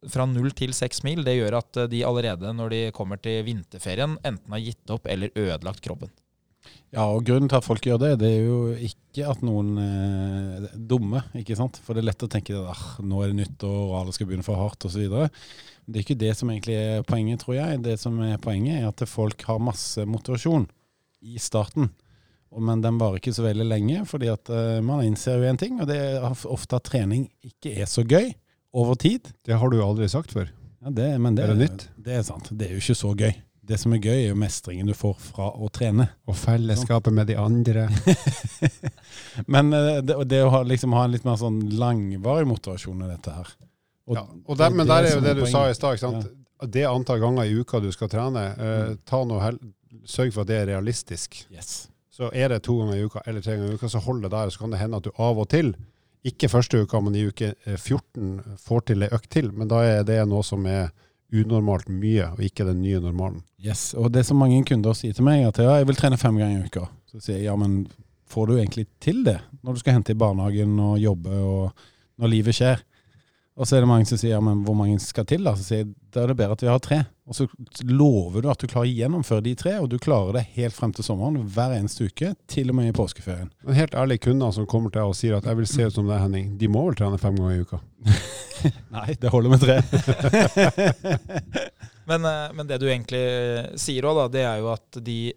[0.09, 1.21] Fra null til seks mil.
[1.27, 5.09] Det gjør at eh, de allerede når de kommer til vinterferien, enten har gitt opp
[5.11, 6.13] eller ødelagt kroppen.
[6.91, 10.57] Ja, og grunnen til at folk gjør det, det er jo ikke at noen eh,
[10.59, 11.79] er dumme, ikke sant.
[11.85, 14.31] For det er lett å tenke at ah, nå er det nyttår og alle skal
[14.31, 15.05] begynne for hardt osv.
[15.07, 17.83] Det er ikke det som egentlig er poenget, tror jeg.
[17.85, 20.67] Det som er poenget, er at folk har masse motivasjon
[21.21, 21.93] i starten.
[22.59, 25.79] Men den varer ikke så veldig lenge, fordi at eh, man innser jo en ting,
[25.79, 28.33] og det er ofte at trening ikke er så gøy
[28.73, 29.29] over tid.
[29.45, 30.49] Det har du aldri sagt før.
[30.81, 31.89] Ja, det, men det, Er det nytt?
[32.01, 32.49] Det er sant.
[32.53, 33.33] Det er jo ikke så gøy.
[33.71, 36.09] Det som er gøy, er jo mestringen du får fra å trene.
[36.27, 37.85] Og fellesskapet med de andre.
[39.47, 43.11] Men eh, det, det å ha, liksom, ha en litt mer sånn langvarig motivasjon i
[43.11, 43.53] dette her.
[44.11, 46.01] Og Ja, og der, men der er jo det du sa i stad.
[46.03, 46.27] sant?
[46.67, 48.99] Det antall ganger i uka du skal trene, eh, Mm.
[49.07, 49.53] ta noe
[50.05, 51.45] sørg for at det er realistisk.
[51.53, 51.89] Yes.
[52.11, 54.31] Så er det to ganger i uka eller tre ganger i uka, så hold det
[54.33, 54.51] der.
[54.51, 55.75] Så kan det hende at du av og til,
[56.27, 59.53] ikke første uka, men i uke eh, 14, får til ei økt til.
[59.57, 60.91] Men da er det noe som er
[61.31, 63.43] unormalt mye, og ikke den nye normalen.
[63.63, 63.95] yes.
[63.95, 66.65] Og det som mange kunder sier til meg, at ja, jeg vil trene fem ganger
[66.65, 66.89] i uka.
[67.11, 67.85] Så sier jeg ja, men
[68.31, 71.85] får du egentlig til det når du skal hente i barnehagen og jobbe og
[72.21, 72.83] når livet skjer?
[73.59, 75.45] Og så er det mange som sier ja, men hvor mange skal til?
[75.47, 75.55] da?
[75.59, 76.99] Så sier jeg da er det bedre at vi har tre.
[77.31, 77.46] Og så
[77.87, 80.92] lover du at du klarer å gjennomføre de tre, og du klarer det helt frem
[80.96, 83.53] til sommeren hver eneste uke, til og med i påskeferien.
[83.66, 85.94] Men helt ærlig, kunder som kommer til deg og sier at 'jeg vil se ut
[85.94, 87.79] som deg, Henning', de må vel trene fem ganger i uka?
[88.96, 89.77] Nei, det holder med tre.
[92.11, 95.33] Men, eh, men det du egentlig sier òg, det er jo at de,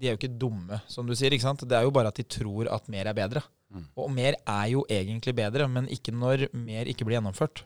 [0.00, 1.34] de er jo ikke dumme, som du sier.
[1.34, 1.68] ikke sant?
[1.68, 3.42] Det er jo bare at de tror at mer er bedre.
[3.74, 3.84] Mm.
[4.00, 7.64] Og mer er jo egentlig bedre, men ikke når mer ikke blir gjennomført.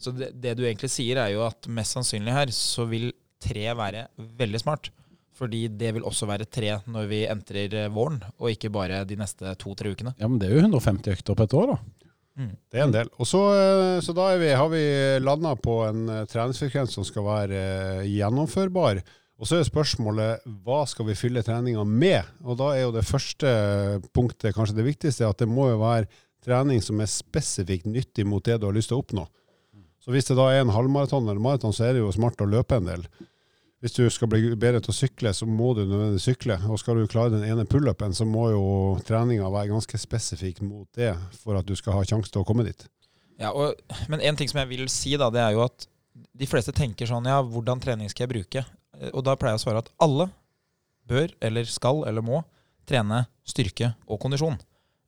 [0.00, 3.10] Så det, det du egentlig sier, er jo at mest sannsynlig her så vil
[3.42, 4.90] tre være veldig smart.
[5.36, 9.18] Fordi det vil også være tre når vi entrer eh, våren, og ikke bare de
[9.20, 10.14] neste to-tre ukene.
[10.20, 12.06] Ja, men det er jo 150 økter på et år, da.
[12.36, 13.08] Det er en del.
[13.16, 14.82] Og så, eh, så da vi, har vi
[15.24, 17.60] landa på en eh, treningsfrekvens som skal være
[18.08, 19.00] gjennomførbar.
[19.36, 22.28] Og så er spørsmålet hva skal vi fylle treninga med?
[22.44, 23.50] Og da er jo det første
[24.16, 26.08] punktet kanskje det viktigste, at det må jo være
[26.44, 29.26] trening som er spesifikt nyttig mot det du har lyst til å oppnå.
[30.06, 32.46] Så hvis det da er en halvmaraton eller maraton, så er det jo smart å
[32.46, 33.08] løpe en del.
[33.82, 36.56] Hvis du skal bli bedre til å sykle, så må du nødvendigvis sykle.
[36.70, 38.62] Og skal du klare den ene pullupen, så må jo
[39.06, 41.10] treninga være ganske spesifikk mot det
[41.42, 42.86] for at du skal ha sjanse til å komme dit.
[43.42, 43.74] Ja, og,
[44.08, 47.08] Men en ting som jeg vil si, da, det er jo at de fleste tenker
[47.10, 48.62] sånn Ja, hvordan trening skal jeg bruke?
[49.10, 50.30] Og da pleier jeg å svare at alle
[51.06, 52.40] bør, eller skal, eller må
[52.88, 54.56] trene styrke og kondisjon.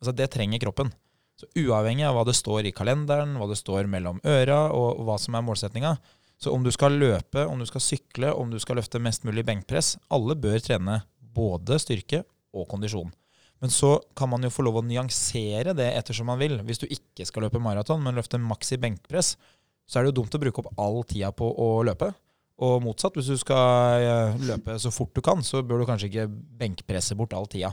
[0.03, 0.93] Altså Det trenger kroppen.
[1.39, 5.19] Så uavhengig av hva det står i kalenderen, hva det står mellom øra, og hva
[5.23, 5.95] som er målsettinga,
[6.39, 9.45] så om du skal løpe, om du skal sykle, om du skal løfte mest mulig
[9.47, 11.01] benkpress, alle bør trene
[11.35, 12.25] både styrke
[12.55, 13.11] og kondisjon.
[13.59, 16.61] Men så kan man jo få lov å nyansere det ettersom man vil.
[16.67, 19.33] Hvis du ikke skal løpe maraton, men løfte maks i benkpress,
[19.89, 22.13] så er det jo dumt å bruke opp all tida på å løpe.
[22.63, 26.11] Og motsatt, hvis du skal eh, løpe så fort du kan, så bør du kanskje
[26.11, 26.29] ikke
[26.61, 27.73] benkpresse bort all tida.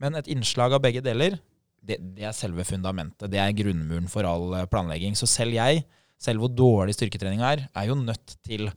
[0.00, 1.38] Men et innslag av begge deler,
[1.82, 3.30] det, det er selve fundamentet.
[3.32, 5.16] Det er grunnmuren for all eh, planlegging.
[5.18, 5.84] Så selv jeg,
[6.22, 8.70] selv hvor dårlig styrketrening er, er jo nødt til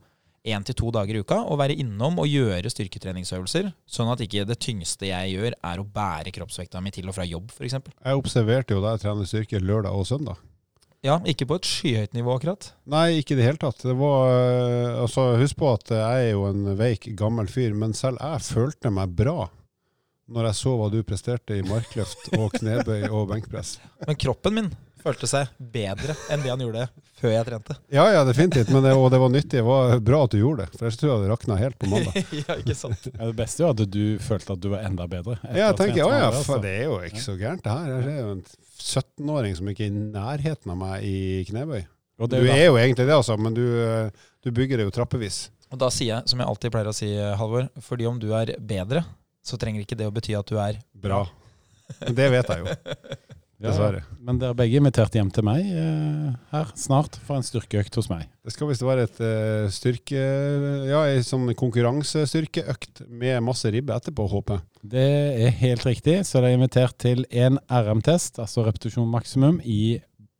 [0.46, 4.44] én til to dager i uka å være innom og gjøre styrketreningsøvelser, sånn at ikke
[4.46, 7.80] det tyngste jeg gjør, er å bære kroppsvekta mi til og fra jobb, f.eks.
[7.82, 10.44] Jeg observerte jo da jeg trener styrke lørdag og søndag.
[11.04, 12.70] Ja, ikke på et skyhøyt nivå, akkurat.
[12.90, 13.82] Nei, ikke i det hele tatt.
[13.84, 17.94] Det var, eh, altså, husk på at jeg er jo en veik, gammel fyr, men
[17.94, 19.46] selv jeg følte meg bra
[20.26, 23.76] når jeg så hva du presterte i markløft og knebøy og benkpress.
[24.06, 24.70] Men kroppen min
[25.06, 26.86] følte seg bedre enn det han gjorde
[27.16, 27.76] før jeg trente.
[27.94, 29.60] Ja, ja, definitivt, men det, og det var nyttig.
[29.60, 31.90] Det var bra at du gjorde det, for ellers tror jeg det rakna helt på
[31.92, 32.30] mandag.
[32.42, 33.08] ja, ikke sant?
[33.12, 35.38] Ja, det beste er jo at du følte at du var enda bedre.
[35.46, 36.62] Ja, jeg tenker, å ja, for altså.
[36.64, 37.92] det er jo ikke så gærent det her.
[37.94, 38.46] Jeg er jo en
[38.86, 41.18] 17-åring som ikke er i nærheten av meg i
[41.52, 41.84] knebøy.
[42.16, 44.80] Og Du det er jo er jo egentlig det, altså, men du, eh, du bygger
[44.80, 45.46] det jo trappevis.
[45.70, 47.08] Og da sier jeg, som jeg alltid pleier å si,
[47.38, 49.04] Halvor, fordi om du er bedre,
[49.46, 51.24] så trenger ikke det å bety at du er Bra.
[52.02, 52.76] Men det vet jeg jo.
[53.56, 54.02] Dessverre.
[54.20, 58.10] Men dere er begge invitert hjem til meg eh, her snart for en styrkeøkt hos
[58.10, 58.26] meg.
[58.44, 60.24] Det skal visst være et uh, styrke...
[60.90, 64.66] Ja, ei sånn konkurransestyrkeøkt med masse ribbe etterpå, håper jeg.
[64.92, 65.06] Det
[65.46, 69.96] er helt riktig, så dere er invitert til en RM-test, altså repetisjon maksimum, i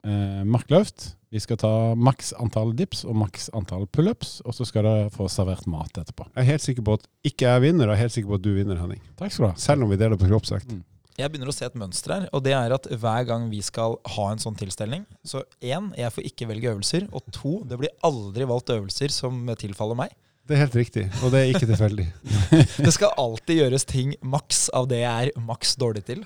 [0.06, 1.12] eh, markløft.
[1.34, 5.28] Vi skal ta maks antall dips og maks antall pullups, og så skal dere få
[5.32, 6.28] servert mat etterpå.
[6.32, 8.38] Jeg er helt sikker på at ikke jeg vinner, og jeg er helt sikker på
[8.38, 9.02] at du vinner, Henning.
[9.18, 9.56] Takk skal du ha.
[9.60, 10.70] Selv om vi deler på kroppsvekt.
[10.72, 10.84] Mm.
[11.16, 13.96] Jeg begynner å se et mønster her, og det er at hver gang vi skal
[14.16, 17.06] ha en sånn tilstelning Så én, jeg får ikke velge øvelser.
[17.08, 20.12] Og to, det blir aldri valgt øvelser som tilfaller meg.
[20.46, 22.04] Det er helt riktig, og det er ikke tilfeldig.
[22.86, 26.20] Det skal alltid gjøres ting maks av det jeg er maks dårlig til.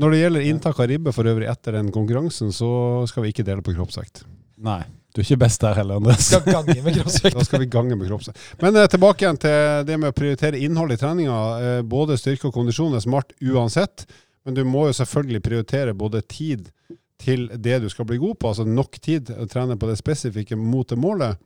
[0.00, 2.70] Når det gjelder inntak av ribbe for øvrig etter den konkurransen, så
[3.10, 4.24] skal vi ikke dele på kroppsvekt.
[4.58, 4.80] Nei,
[5.14, 6.26] du er ikke best der heller, Andres.
[6.26, 8.40] Skal gange med Da skal vi gange med kroppsvekt.
[8.62, 11.38] Men eh, tilbake igjen til det med å prioritere innhold i treninga.
[11.62, 14.08] Eh, både styrke og kondisjon er smart uansett,
[14.46, 16.72] men du må jo selvfølgelig prioritere både tid
[17.18, 20.58] til det du skal bli god på, altså nok tid å trene på det spesifikke
[20.58, 21.38] mot det målet.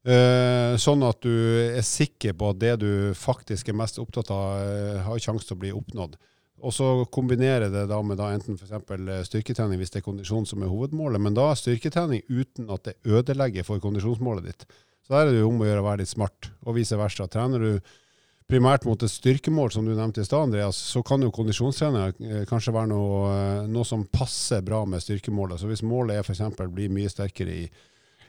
[0.00, 1.34] Eh, sånn at du
[1.76, 5.58] er sikker på at det du faktisk er mest opptatt av, eh, har sjanse til
[5.58, 6.16] å bli oppnådd.
[6.60, 9.28] Og så kombinere det da med da enten f.eks.
[9.28, 13.66] styrketrening hvis det er kondisjon som er hovedmålet, men da styrketrening uten at det ødelegger
[13.66, 14.66] for kondisjonsmålet ditt.
[15.06, 17.26] Så der er det jo om å gjøre å være litt smart, og vice versa.
[17.30, 17.94] Trener du
[18.50, 22.42] primært mot et styrkemål, som du nevnte i stad, Andreas, så kan jo kondisjonstrening eh,
[22.50, 25.60] kanskje være noe, eh, noe som passer bra med styrkemålet.
[25.60, 26.42] Så hvis målet er f.eks.
[26.74, 27.68] bli mye sterkere i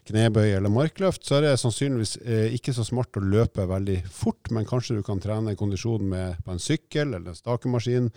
[0.09, 4.51] knebøy eller markløft, så er det sannsynligvis eh, ikke så smart å løpe veldig fort,
[4.53, 8.09] men kanskje du kan trene kondisjonen med, på en sykkel eller en stakemaskin,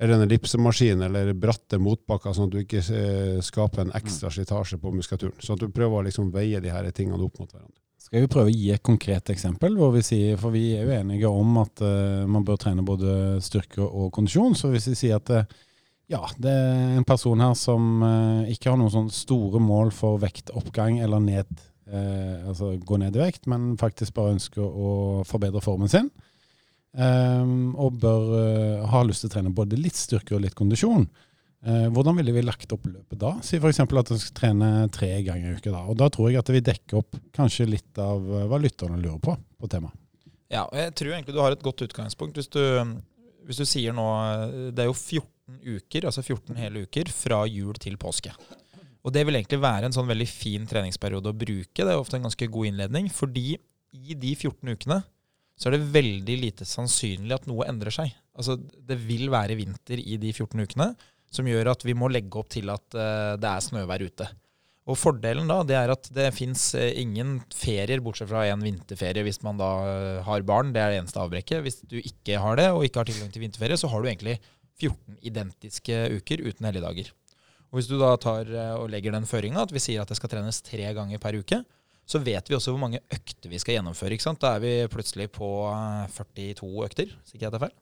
[0.00, 4.80] eller en ellipsemaskin eller bratte motbakker, sånn at du ikke eh, skaper en ekstra slitasje
[4.80, 5.36] på muskulaturen.
[5.44, 7.76] Sånn at du prøver å liksom veie de her tingene opp mot hverandre.
[8.00, 9.76] Skal vi prøve å gi et konkret eksempel?
[9.76, 13.38] hvor vi sier, For vi er jo enige om at uh, man bør trene både
[13.44, 14.56] styrke og kondisjon.
[14.56, 15.44] Så hvis vi sier at eh,
[16.10, 20.18] ja, det er en person her som eh, ikke har noen sånne store mål for
[20.22, 21.50] vektoppgang eller ned,
[21.86, 26.10] eh, altså gå ned i vekt, men faktisk bare ønsker å forbedre formen sin,
[26.98, 27.46] eh,
[27.78, 31.06] og bør eh, ha lyst til å trene både litt styrke og litt kondisjon.
[31.60, 33.34] Eh, hvordan ville vi lagt opp løpet da?
[33.44, 33.82] Si f.eks.
[33.84, 35.70] at du skal trene tre ganger i uka.
[35.70, 38.98] da, og Da tror jeg at vi dekker opp kanskje litt av eh, hva lytterne
[38.98, 39.94] lurer på på temaet.
[40.50, 42.40] Ja, og jeg tror egentlig du har et godt utgangspunkt.
[42.40, 42.64] Hvis du,
[43.46, 44.06] hvis du sier nå
[44.74, 45.22] Det er jo 14
[45.64, 48.32] uker, altså 14 hele uker, fra jul til påske.
[49.00, 51.80] Og det vil egentlig være en sånn veldig fin treningsperiode å bruke.
[51.80, 53.54] Det er ofte en ganske god innledning, fordi
[53.96, 55.00] i de 14 ukene
[55.60, 58.12] så er det veldig lite sannsynlig at noe endrer seg.
[58.36, 60.92] Altså, det vil være vinter i de 14 ukene,
[61.30, 64.28] som gjør at vi må legge opp til at uh, det er snøvær ute.
[64.90, 69.38] Og Fordelen da, det er at det fins ingen ferier, bortsett fra en vinterferie hvis
[69.44, 70.72] man da eh, har barn.
[70.74, 71.60] Det er det eneste avbrekket.
[71.62, 74.38] Hvis du ikke har det, og ikke har tilgang til vinterferie, så har du egentlig
[74.80, 77.10] 14 identiske uker uten helligdager.
[77.70, 80.18] Og Hvis du da tar eh, og legger den føringa at vi sier at det
[80.18, 81.60] skal trenes tre ganger per uke,
[82.10, 84.16] så vet vi også hvor mange økter vi skal gjennomføre.
[84.16, 84.40] ikke sant?
[84.42, 87.76] Da er vi plutselig på eh, 42 økter, hvis ikke jeg tar feil.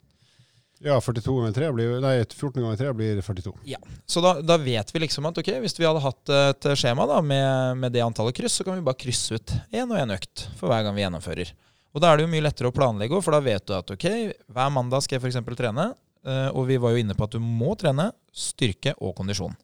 [0.84, 3.54] Ja, 42 ganger 3 blir, nei, 14 ganger 3 blir 42.
[3.66, 7.06] Ja, Så da, da vet vi liksom at ok, hvis vi hadde hatt et skjema
[7.10, 10.14] da, med, med det antallet kryss, så kan vi bare krysse ut én og én
[10.14, 11.50] økt for hver gang vi gjennomfører.
[11.96, 14.06] Og da er det jo mye lettere å planlegge, for da vet du at ok,
[14.54, 15.40] hver mandag skal jeg f.eks.
[15.58, 15.88] trene.
[16.28, 19.56] Eh, Og vi var jo inne på at du må trene styrke og kondisjon.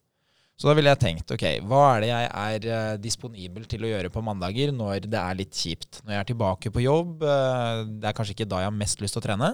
[0.54, 3.90] Så da ville jeg tenkt ok, hva er det jeg er eh, disponibel til å
[3.90, 5.98] gjøre på mandager når det er litt kjipt?
[6.04, 9.02] Når jeg er tilbake på jobb, eh, det er kanskje ikke da jeg har mest
[9.02, 9.50] lyst til å trene.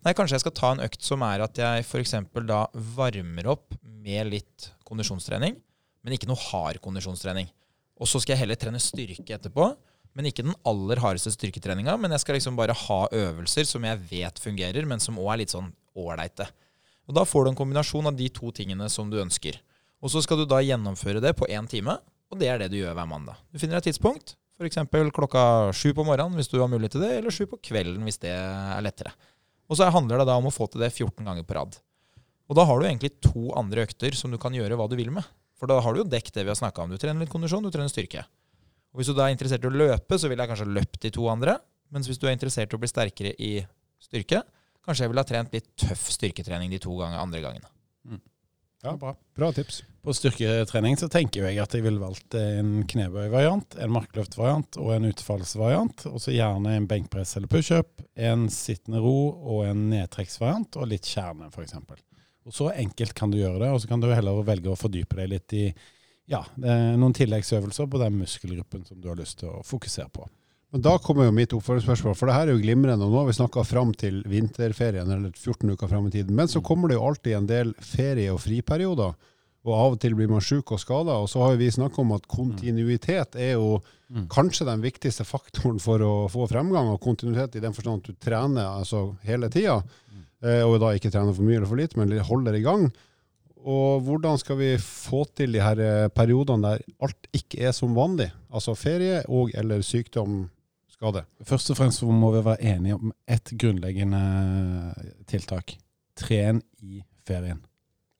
[0.00, 2.16] Nei, kanskje jeg skal ta en økt som er at jeg f.eks.
[2.48, 2.62] da
[2.96, 5.60] varmer opp med litt kondisjonstrening,
[6.00, 7.52] men ikke noe hard kondisjonstrening.
[8.00, 9.74] Og så skal jeg heller trene styrke etterpå,
[10.16, 11.96] men ikke den aller hardeste styrketreninga.
[12.00, 15.42] Men jeg skal liksom bare ha øvelser som jeg vet fungerer, men som òg er
[15.44, 16.48] litt sånn ålreite.
[17.10, 19.58] Og da får du en kombinasjon av de to tingene som du ønsker.
[20.00, 21.98] Og så skal du da gjennomføre det på én time,
[22.30, 23.40] og det er det du gjør hver mandag.
[23.50, 24.78] Du finner et tidspunkt, f.eks.
[25.14, 25.42] klokka
[25.76, 28.32] sju på morgenen hvis du har mulighet til det, eller sju på kvelden hvis det
[28.32, 29.12] er lettere.
[29.70, 31.78] Og så handler det da om å få til det 14 ganger på rad.
[32.50, 35.12] Og da har du egentlig to andre økter som du kan gjøre hva du vil
[35.14, 35.26] med.
[35.58, 36.90] For da har du jo dekket det vi har snakka om.
[36.90, 38.24] Du trener litt kondisjon, du trener styrke.
[38.90, 41.12] Og hvis du da er interessert i å løpe, så ville jeg kanskje løpt de
[41.14, 41.58] to andre.
[41.94, 43.52] Mens hvis du er interessert i å bli sterkere i
[44.02, 44.42] styrke,
[44.86, 47.70] kanskje jeg ville ha trent litt tøff styrketrening de to ganger andre gangene.
[48.82, 49.14] Ja, bra.
[49.36, 49.82] Bra tips.
[50.00, 55.08] På styrketrening så tenker jeg at jeg ville valgt en knebøy-variant, en markløft-variant og en
[55.10, 56.06] utfallsvariant.
[56.08, 61.10] Og så gjerne en benkpress eller pushup, en sittende ro og en nedtrekksvariant, og litt
[61.12, 61.76] kjerne f.eks.
[62.48, 65.20] Og Så enkelt kan du gjøre det, og så kan du heller velge å fordype
[65.20, 65.66] deg litt i
[66.30, 70.08] ja, det er noen tilleggsøvelser på den muskelgruppen som du har lyst til å fokusere
[70.14, 70.28] på.
[70.70, 73.02] Men da kommer jo mitt oppfølgingsspørsmål, for det her er jo glimrende.
[73.02, 76.30] og Nå har vi snakka fram til vinterferien, eller 14 uker fram i tiden.
[76.38, 79.16] Men så kommer det jo alltid en del ferie- og friperioder.
[79.66, 81.18] Og av og til blir man syk og skada.
[81.20, 84.26] Og så har vi snakka om at kontinuitet er jo Mm.
[84.28, 86.88] kanskje den viktigste faktoren for å få fremgang.
[86.90, 89.82] Og kontinuitet i den forstand at du trener altså hele tida.
[90.42, 92.92] Eh, og da ikke trener for mye eller for lite, men holder i gang.
[93.60, 97.92] Og hvordan skal vi få til de her eh, periodene der alt ikke er som
[97.96, 98.30] vanlig?
[98.52, 100.48] Altså ferie og eller sykdom,
[100.88, 101.24] skade.
[101.44, 104.94] Først og fremst må vi være enige om ett grunnleggende
[105.28, 105.76] tiltak.
[106.16, 107.60] Tren i ferien.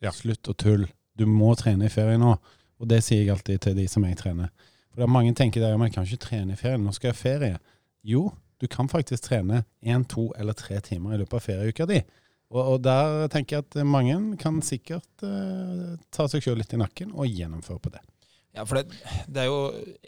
[0.01, 0.13] Ja.
[0.13, 0.89] Slutt å tulle.
[1.17, 2.37] Du må trene i ferien nå.
[2.81, 4.53] Og det sier jeg alltid til de som jeg trener.
[4.91, 7.17] For det er mange tenker at man kan ikke trene i ferien, nå skal jeg
[7.17, 7.59] ha ferie.
[8.03, 12.01] Jo, du kan faktisk trene én, to eller tre timer i løpet av ferieuka di.
[12.51, 16.81] Og, og der tenker jeg at mange kan sikkert eh, ta seg sjøl litt i
[16.81, 18.03] nakken og gjennomføre på det.
[18.57, 18.97] Ja, for det,
[19.31, 19.61] det er jo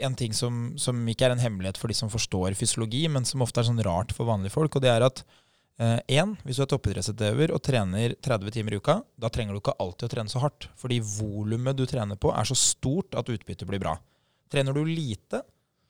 [0.03, 3.45] en ting som, som ikke er en hemmelighet for de som forstår fysiologi, men som
[3.47, 5.23] ofte er sånn rart for vanlige folk, og det er at
[5.83, 9.75] Én, hvis du er toppidrettsutøver og trener 30 timer i uka, da trenger du ikke
[9.83, 10.69] alltid å trene så hardt.
[10.79, 13.97] Fordi volumet du trener på, er så stort at utbyttet blir bra.
[14.53, 15.41] Trener du lite,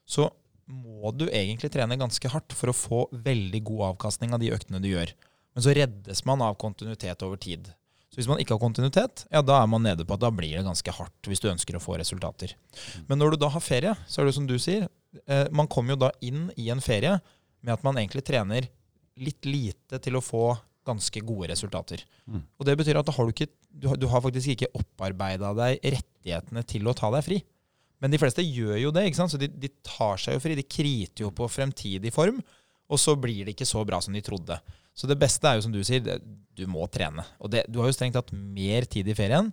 [0.06, 0.30] så
[0.70, 4.80] må du egentlig trene ganske hardt for å få veldig god avkastning av de øktene
[4.80, 5.12] du gjør.
[5.52, 7.70] Men så reddes man av kontinuitet over tid.
[8.12, 10.52] Så hvis man ikke har kontinuitet, ja, da er man nede på at da blir
[10.58, 12.52] det ganske hardt hvis du ønsker å få resultater.
[13.08, 14.84] Men når du da har ferie, så er det som du sier,
[15.24, 17.14] eh, man kommer jo da inn i en ferie
[17.64, 18.68] med at man egentlig trener
[19.16, 20.50] litt lite til å få
[20.84, 22.02] ganske gode resultater.
[22.26, 22.42] Mm.
[22.58, 25.80] Og det betyr at har du, ikke, du, har, du har faktisk ikke opparbeida deg
[25.94, 27.40] rettighetene til å ta deg fri.
[28.02, 29.32] Men de fleste gjør jo det, ikke sant?
[29.32, 30.58] så de, de tar seg jo fri.
[30.58, 32.42] De kriter jo på fremtidig form,
[32.92, 34.58] og så blir det ikke så bra som de trodde.
[34.96, 36.18] Så det beste er jo, som du sier, det,
[36.56, 37.24] du må trene.
[37.40, 39.52] Og det, du har jo strengt tatt mer tid i ferien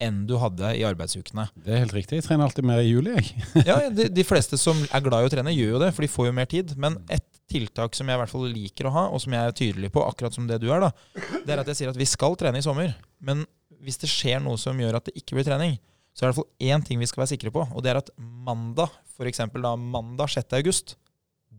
[0.00, 1.44] enn du hadde i arbeidsukene.
[1.60, 2.16] Det er helt riktig.
[2.16, 3.42] Jeg trener alltid mer i juli, jeg.
[3.68, 6.08] Ja, de, de fleste som er glad i å trene, gjør jo det, for de
[6.08, 6.72] får jo mer tid.
[6.80, 9.56] Men et tiltak som jeg i hvert fall liker å ha, og som jeg er
[9.58, 10.90] tydelig på, akkurat som det du er, da,
[11.44, 12.94] det er at jeg sier at vi skal trene i sommer.
[13.20, 13.44] Men
[13.84, 15.76] hvis det skjer noe som gjør at det ikke blir trening,
[16.16, 17.92] så er det i hvert fall én ting vi skal være sikre på, og det
[17.92, 19.44] er at mandag, f.eks.
[19.52, 20.56] da mandag 6.
[20.58, 20.96] august,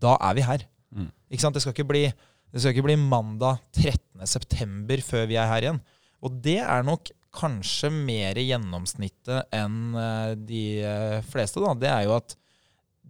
[0.01, 0.65] da er vi her.
[0.91, 1.11] Mm.
[1.29, 1.55] Ikke sant?
[1.55, 2.03] Det skal ikke bli,
[2.51, 4.27] det skal ikke bli mandag 13.
[4.27, 5.81] september før vi er her igjen.
[6.21, 11.73] Og det er nok kanskje mer i gjennomsnittet enn eh, de eh, fleste, da.
[11.79, 12.35] Det er jo at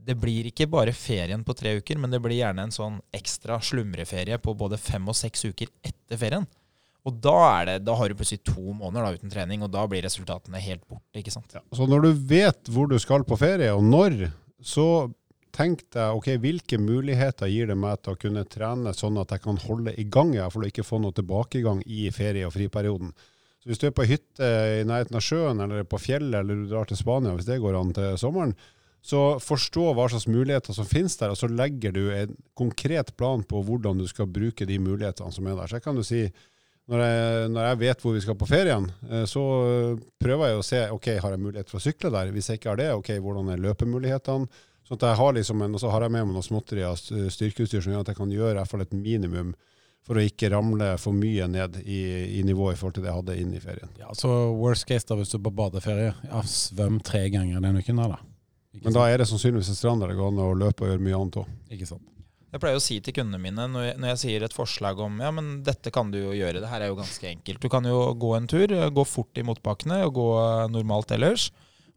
[0.01, 3.59] det blir ikke bare ferien på tre uker, men det blir gjerne en sånn ekstra
[3.61, 6.47] slumreferie på både fem og seks uker etter ferien.
[7.05, 10.05] Og da, det, da har du plutselig to måneder da, uten trening, og da blir
[10.05, 11.17] resultatene helt borte.
[11.17, 11.57] ikke sant?
[11.73, 14.27] Så når du vet hvor du skal på ferie, og når,
[14.61, 14.85] så
[15.55, 19.43] tenk deg ok, hvilke muligheter gir det meg til å kunne trene sånn at jeg
[19.43, 23.13] kan holde i gang, ja, for å ikke få noe tilbakegang i ferie- og friperioden.
[23.61, 24.47] Så hvis du er på hytte
[24.81, 27.77] i nærheten av sjøen, eller på fjellet, eller du drar til Spania, hvis det går
[27.77, 28.55] an til sommeren,
[29.01, 33.41] så forstå hva slags muligheter som finnes der, og så legger du en konkret plan
[33.45, 35.69] på hvordan du skal bruke de mulighetene som er der.
[35.69, 36.23] Så jeg kan jo si,
[36.89, 39.43] når jeg, når jeg vet hvor vi skal på ferien, eh, så
[40.21, 42.33] prøver jeg å se ok, har jeg mulighet for å sykle der.
[42.33, 44.65] Hvis jeg ikke har det, ok, hvordan er løpemulighetene?
[44.91, 46.97] Sånn at jeg har liksom en, Og så har jeg med meg noe småtteri av
[46.99, 49.53] styrkeutstyr som gjør at jeg kan gjøre i hvert fall et minimum
[50.03, 52.01] for å ikke ramle for mye ned i,
[52.39, 53.91] i nivå i forhold til det jeg hadde inn i ferien.
[54.01, 57.77] Ja, så worst case da, hvis du er på badeferie, ja, svøm tre ganger den
[57.79, 58.17] uken der da.
[58.73, 60.91] Ikke Men da er det sannsynligvis en strand der det går an å løpe og
[60.91, 61.53] gjøre mye annet òg.
[61.77, 62.07] Ikke sant.
[62.51, 65.21] Jeg pleier å si til kundene mine når jeg, når jeg sier et forslag om
[65.23, 67.61] ja, men dette kan du jo gjøre, det her er jo ganske enkelt.
[67.63, 70.29] Du kan jo gå en tur, gå fort i motbakkene og gå
[70.73, 71.51] normalt ellers.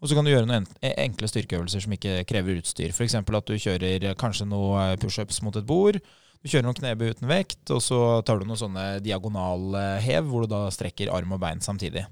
[0.04, 0.66] Og så kan du gjøre noen
[1.00, 2.92] enkle styrkeøvelser som ikke krever utstyr.
[2.92, 3.16] F.eks.
[3.16, 5.96] at du kjører kanskje noen pushups mot et bord.
[6.44, 10.50] Du kjører noen knebøy uten vekt, og så tar du noen sånne diagonalhev hvor du
[10.52, 12.02] da strekker arm og bein samtidig.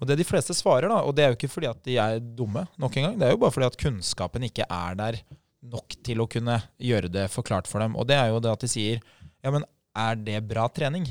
[0.00, 2.24] Og det de fleste svarer, da, og det er jo ikke fordi at de er
[2.24, 5.20] dumme, nok en gang, det er jo bare fordi at kunnskapen ikke er der
[5.68, 7.92] nok til å kunne gjøre det forklart for dem.
[8.00, 9.04] Og det er jo det at de sier
[9.44, 11.10] ja, men er det bra trening?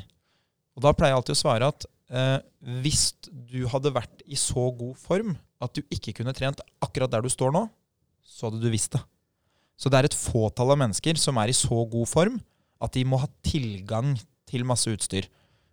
[0.74, 2.38] Og da pleier jeg alltid å svare at eh,
[2.82, 7.24] hvis du hadde vært i så god form at du ikke kunne trent akkurat der
[7.24, 7.66] du står nå,
[8.24, 9.04] så hadde du visst det.
[9.80, 12.42] Så det er et fåtall av mennesker som er i så god form
[12.84, 14.14] at de må ha tilgang
[14.50, 15.30] til masse utstyr.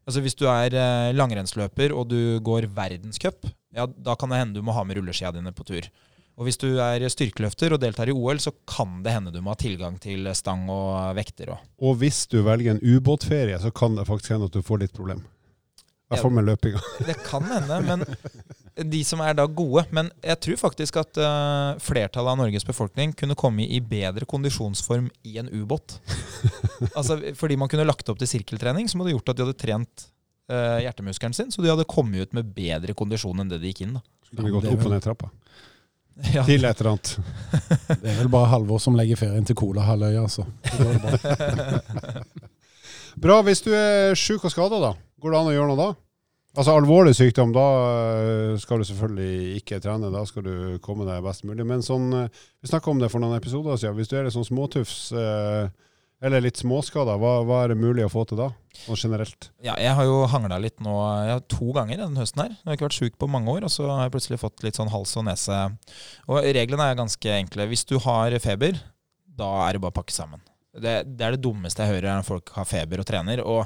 [0.09, 3.45] Altså Hvis du er eh, langrennsløper og du går verdenscup,
[3.77, 5.87] ja, da kan det hende du må ha med rulleskia dine på tur.
[6.41, 9.53] Og hvis du er styrkeløfter og deltar i OL, så kan det hende du må
[9.53, 11.53] ha tilgang til stang og vekter.
[11.53, 11.67] Og.
[11.85, 14.97] Og hvis du velger en ubåtferie, så kan det faktisk hende at du får litt
[14.97, 15.21] problem.
[16.11, 16.81] Hvert fall med løpinga.
[17.07, 18.03] Det kan hende, men
[18.91, 23.13] de som er da gode Men jeg tror faktisk at uh, flertallet av Norges befolkning
[23.19, 25.99] kunne komme i bedre kondisjonsform i en ubåt.
[26.99, 30.07] altså, fordi man kunne lagt opp til sirkeltrening, som hadde gjort at de hadde trent
[30.51, 33.85] uh, hjertemuskelen sin, så de hadde kommet ut med bedre kondisjon enn det de gikk
[33.87, 33.99] inn.
[34.01, 34.03] da.
[34.31, 35.31] Skulle gått opp og ned trappa.
[36.35, 37.15] Ja, til et eller annet.
[38.03, 40.45] Det er vel bare Halvor som legger ferien til Kolahalvøya, altså.
[40.75, 41.79] Bra.
[43.25, 43.39] Bra.
[43.47, 44.91] Hvis du er sjuk og skada, da?
[45.21, 45.91] Går det an å gjøre noe da?
[46.59, 47.65] Altså Alvorlig sykdom, da
[48.19, 50.11] eh, skal du selvfølgelig ikke trene.
[50.11, 51.63] Da skal du komme deg best mulig.
[51.67, 53.95] Men sånn, eh, vi snakka om det for noen episoder siden.
[54.01, 55.71] Hvis du er litt sånn småtufs eh,
[56.27, 58.51] eller litt småskader, hva, hva er det mulig å få til da?
[58.83, 59.53] Sånn generelt.
[59.63, 60.97] Ja, jeg har jo hangla litt nå
[61.49, 62.59] to ganger denne høsten her.
[62.59, 64.81] Jeg har ikke vært sjuk på mange år, og så har jeg plutselig fått litt
[64.81, 65.63] sånn hals og nese.
[66.27, 67.71] Og reglene er ganske enkle.
[67.71, 68.83] Hvis du har feber,
[69.25, 70.43] da er det bare å pakke sammen.
[70.75, 73.47] Det, det er det dummeste jeg hører når folk har feber og trener.
[73.47, 73.65] Og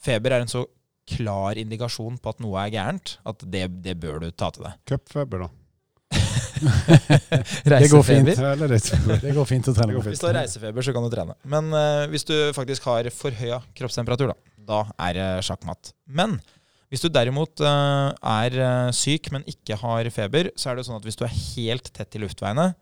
[0.00, 0.64] feber er en så
[1.10, 4.78] klar indikasjon på at noe er gærent, at det, det bør du ta til deg.
[4.88, 5.50] Cupfeber, da.
[7.64, 8.30] Det går fint.
[9.22, 10.12] Det går fint å trene Det fint.
[10.12, 11.36] Hvis du har reisefeber, så kan du trene.
[11.48, 15.94] Men uh, hvis du faktisk har forhøya kroppstemperatur, da, da er det sjakkmatt.
[16.06, 16.36] Men
[16.90, 20.98] hvis du derimot uh, er eh, syk, men ikke har feber, så er det sånn
[20.98, 22.72] at hvis du er helt tett i luftveiene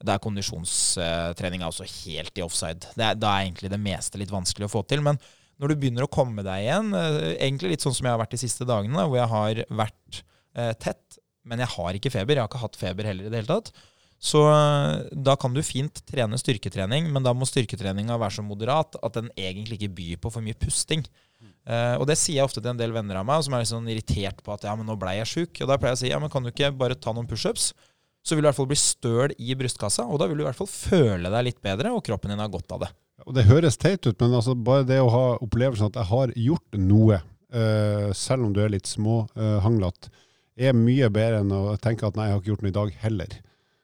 [0.00, 2.88] Da er kondisjonstreninga også helt i offside.
[2.96, 5.04] Det er, da er egentlig det meste litt vanskelig å få til.
[5.04, 5.20] Men
[5.62, 8.34] når du begynner å komme deg igjen, eh, egentlig litt sånn som jeg har vært
[8.34, 10.22] de siste dagene, hvor jeg har vært
[10.58, 12.36] eh, tett, men jeg har ikke feber.
[12.36, 13.70] Jeg har ikke hatt feber heller i det hele tatt.
[14.22, 18.98] Så øh, da kan du fint trene styrketrening, men da må styrketreninga være så moderat
[19.02, 21.02] at den egentlig ikke byr på for mye pusting.
[21.62, 23.86] Uh, og det sier jeg ofte til en del venner av meg som er sånn
[23.90, 25.60] irritert på at ja, men nå ble jeg sjuk.
[25.62, 27.70] Og da pleier jeg å si ja, men kan du ikke bare ta noen pushups?
[28.22, 30.46] Så vil du i hvert fall bli støl i brystkassa, og da vil du i
[30.46, 32.90] hvert fall føle deg litt bedre, og kroppen din har godt av det.
[33.26, 36.34] Og det høres teit ut, men altså bare det å ha opplevelsen at jeg har
[36.48, 37.20] gjort noe,
[37.54, 40.12] uh, selv om du er litt småhanglete,
[40.62, 42.94] er mye bedre enn å tenke at nei, jeg har ikke gjort noe i dag
[43.04, 43.36] heller.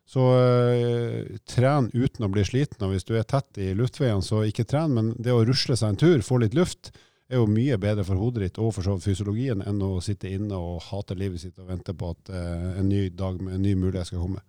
[0.08, 2.80] Så uh, tren uten å bli sliten.
[2.86, 4.94] Og hvis du er tett i luftveiene, så ikke tren.
[4.96, 6.92] Men det å rusle seg en tur, få litt luft,
[7.28, 10.56] er jo mye bedre for hodet ditt og for så fysiologien enn å sitte inne
[10.56, 13.74] og hate livet sitt og vente på at uh, en ny dag med en ny
[13.76, 14.40] mulighet skal komme.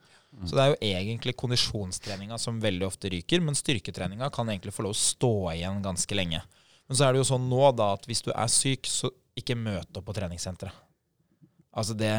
[0.47, 4.85] Så det er jo egentlig kondisjonstreninga som veldig ofte ryker, men styrketreninga kan egentlig få
[4.85, 6.39] lov å stå igjen ganske lenge.
[6.87, 9.57] Men så er det jo sånn nå da at hvis du er syk, så ikke
[9.59, 10.85] møt opp på treningssenteret.
[11.79, 12.11] Altså det,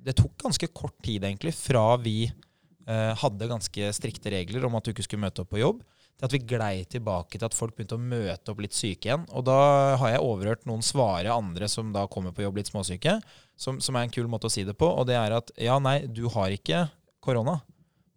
[0.00, 4.86] det tok ganske kort tid egentlig fra vi eh, hadde ganske strikte regler om at
[4.86, 5.82] du ikke skulle møte opp på jobb,
[6.14, 9.26] til at vi glei tilbake til at folk begynte å møte opp litt syke igjen.
[9.34, 9.58] Og da
[10.00, 13.18] har jeg overhørt noen svare andre som da kommer på jobb litt småsyke,
[13.58, 15.76] som, som er en kul måte å si det på, og det er at ja,
[15.82, 16.86] nei, du har ikke
[17.24, 17.58] korona,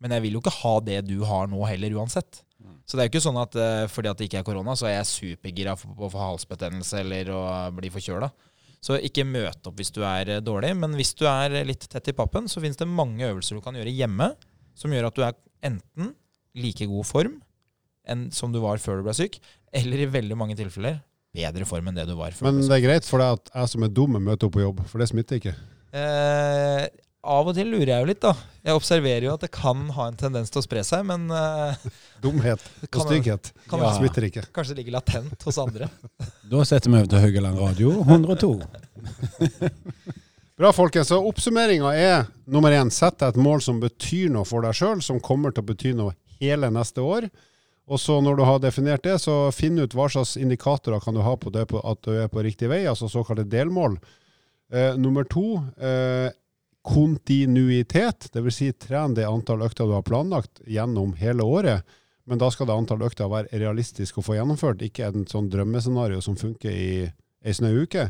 [0.03, 2.43] men jeg vil jo ikke ha det du har nå heller uansett.
[2.87, 4.87] Så det er jo ikke sånn at eh, fordi at det ikke er korona, så
[4.87, 7.41] er jeg supergira på å få halsbetennelse eller å
[7.75, 8.29] bli forkjøla.
[8.83, 12.07] Så ikke møt opp hvis du er eh, dårlig, men hvis du er litt tett
[12.07, 14.29] i pappen, så finnes det mange øvelser du kan gjøre hjemme
[14.77, 15.35] som gjør at du er
[15.67, 16.13] enten
[16.57, 17.35] like god form
[18.07, 19.35] enn som du var før du ble syk,
[19.75, 21.01] eller i veldig mange tilfeller
[21.35, 23.73] bedre form enn det du var før Men det er greit for deg at jeg
[23.73, 25.53] som er dum, møter opp på jobb, for det smitter ikke.
[25.91, 26.87] Eh,
[27.25, 28.33] av og til lurer jeg jo litt, da.
[28.67, 31.75] Jeg observerer jo at det kan ha en tendens til å spre seg, men uh,
[32.23, 32.61] Dumhet
[32.93, 33.93] og stygghet kan Ja.
[33.97, 34.45] smitter ikke.
[34.55, 35.89] kanskje det ligger latent hos andre.
[36.51, 38.51] Da setter vi over til Haugaland Radio 102.
[40.57, 41.09] Bra, folkens.
[41.11, 45.01] Så oppsummeringa er nummer én, sett deg et mål som betyr noe for deg sjøl,
[45.05, 47.27] som kommer til å bety noe hele neste år.
[47.87, 51.21] Og så når du har definert det, så finn ut hva slags indikatorer kan du
[51.23, 53.99] ha på, det, på at du er på riktig vei, altså såkalte delmål.
[54.73, 56.31] Eh, nummer to, eh,
[56.87, 58.55] kontinuitet, dvs.
[58.55, 61.83] Si, tren det antall økter du har planlagt gjennom hele året.
[62.27, 66.23] Men da skal det antall økter være realistisk å få gjennomført, ikke en sånn drømmescenario
[66.23, 68.09] som funker i ei snau uke.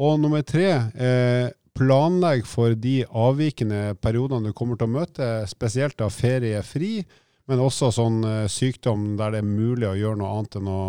[0.00, 6.00] Og nummer tre, eh, planlegg for de avvikende periodene du kommer til å møte, spesielt
[6.04, 7.04] av feriefri,
[7.48, 10.82] men også sånn eh, sykdom der det er mulig å gjøre noe annet enn å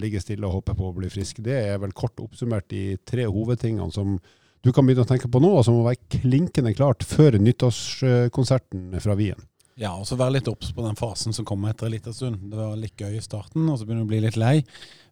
[0.00, 1.40] ligge stille og håpe på å bli frisk.
[1.44, 4.18] Det er vel kort oppsummert de tre hovedtingene som
[4.62, 8.92] du kan begynne å tenke på nå, og som må være klinkende klart før nyttårskonserten
[9.02, 9.40] fra Wien.
[9.80, 12.42] Ja, og så være litt obs på den fasen som kommer etter en liten stund.
[12.52, 14.58] Det var litt gøy i starten, og så begynner du å bli litt lei.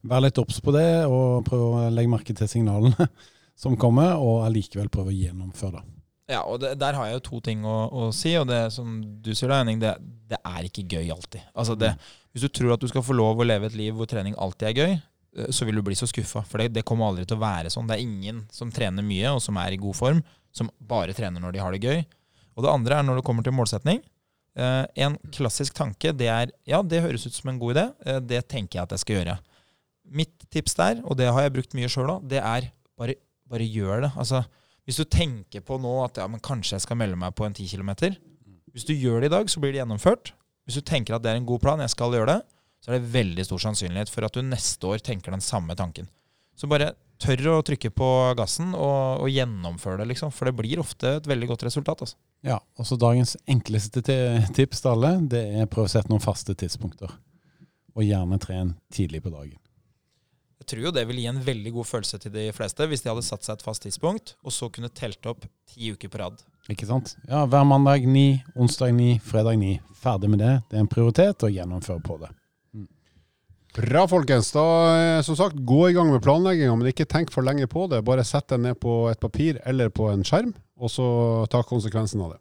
[0.06, 3.08] Vær litt obs på det, og prøv å legge merke til signalene
[3.62, 5.96] som kommer, og allikevel prøve å gjennomføre det.
[6.30, 9.00] Ja, og det, der har jeg jo to ting å, å si, og det som
[9.02, 9.96] du sier da, Henning, det,
[10.30, 11.42] det er ikke gøy alltid.
[11.58, 11.96] Altså det,
[12.30, 14.68] hvis du tror at du skal få lov å leve et liv hvor trening alltid
[14.68, 14.94] er gøy,
[15.30, 17.86] så vil du bli så skuffa, for det, det kommer aldri til å være sånn.
[17.86, 20.22] Det er ingen som trener mye, og som er i god form,
[20.54, 22.00] som bare trener når de har det gøy.
[22.56, 24.02] Og det andre er når det kommer til målsetning.
[24.58, 28.18] Eh, en klassisk tanke, det er ja, det høres ut som en god idé, eh,
[28.32, 29.36] det tenker jeg at jeg skal gjøre.
[30.10, 33.14] Mitt tips der, og det har jeg brukt mye sjøl òg, det er bare,
[33.46, 34.10] bare gjør det.
[34.18, 34.42] Altså,
[34.88, 37.54] hvis du tenker på nå at ja, men kanskje jeg skal melde meg på en
[37.54, 37.92] 10 km,
[38.74, 40.32] hvis du gjør det i dag, så blir det gjennomført.
[40.66, 42.40] Hvis du tenker at det er en god plan, jeg skal gjøre det,
[42.80, 46.08] så er det veldig stor sannsynlighet for at du neste år tenker den samme tanken.
[46.56, 50.32] Så bare tør å trykke på gassen og, og gjennomføre det, liksom.
[50.32, 52.04] For det blir ofte et veldig godt resultat.
[52.04, 52.16] Altså.
[52.46, 56.56] Ja, og så dagens enkleste tips til alle, det er prøv å sette noen faste
[56.56, 57.12] tidspunkter.
[57.96, 59.58] Og gjerne tren tidlig på dagen.
[60.60, 63.08] Jeg tror jo det vil gi en veldig god følelse til de fleste hvis de
[63.08, 66.42] hadde satt seg et fast tidspunkt, og så kunne telt opp ti uker på rad.
[66.70, 67.14] Ikke sant?
[67.24, 69.78] Ja, hver mandag ni, onsdag ni, fredag ni.
[70.00, 70.52] Ferdig med det.
[70.68, 72.30] Det er en prioritet, å gjennomføre på det.
[73.70, 74.50] Bra, folkens.
[74.50, 74.62] Da,
[74.98, 78.02] eh, som sagt, gå i gang med planlegginga, men ikke tenk for lenge på det.
[78.02, 81.06] Bare sett det ned på et papir eller på en skjerm, og så
[81.52, 82.40] ta konsekvensen av det.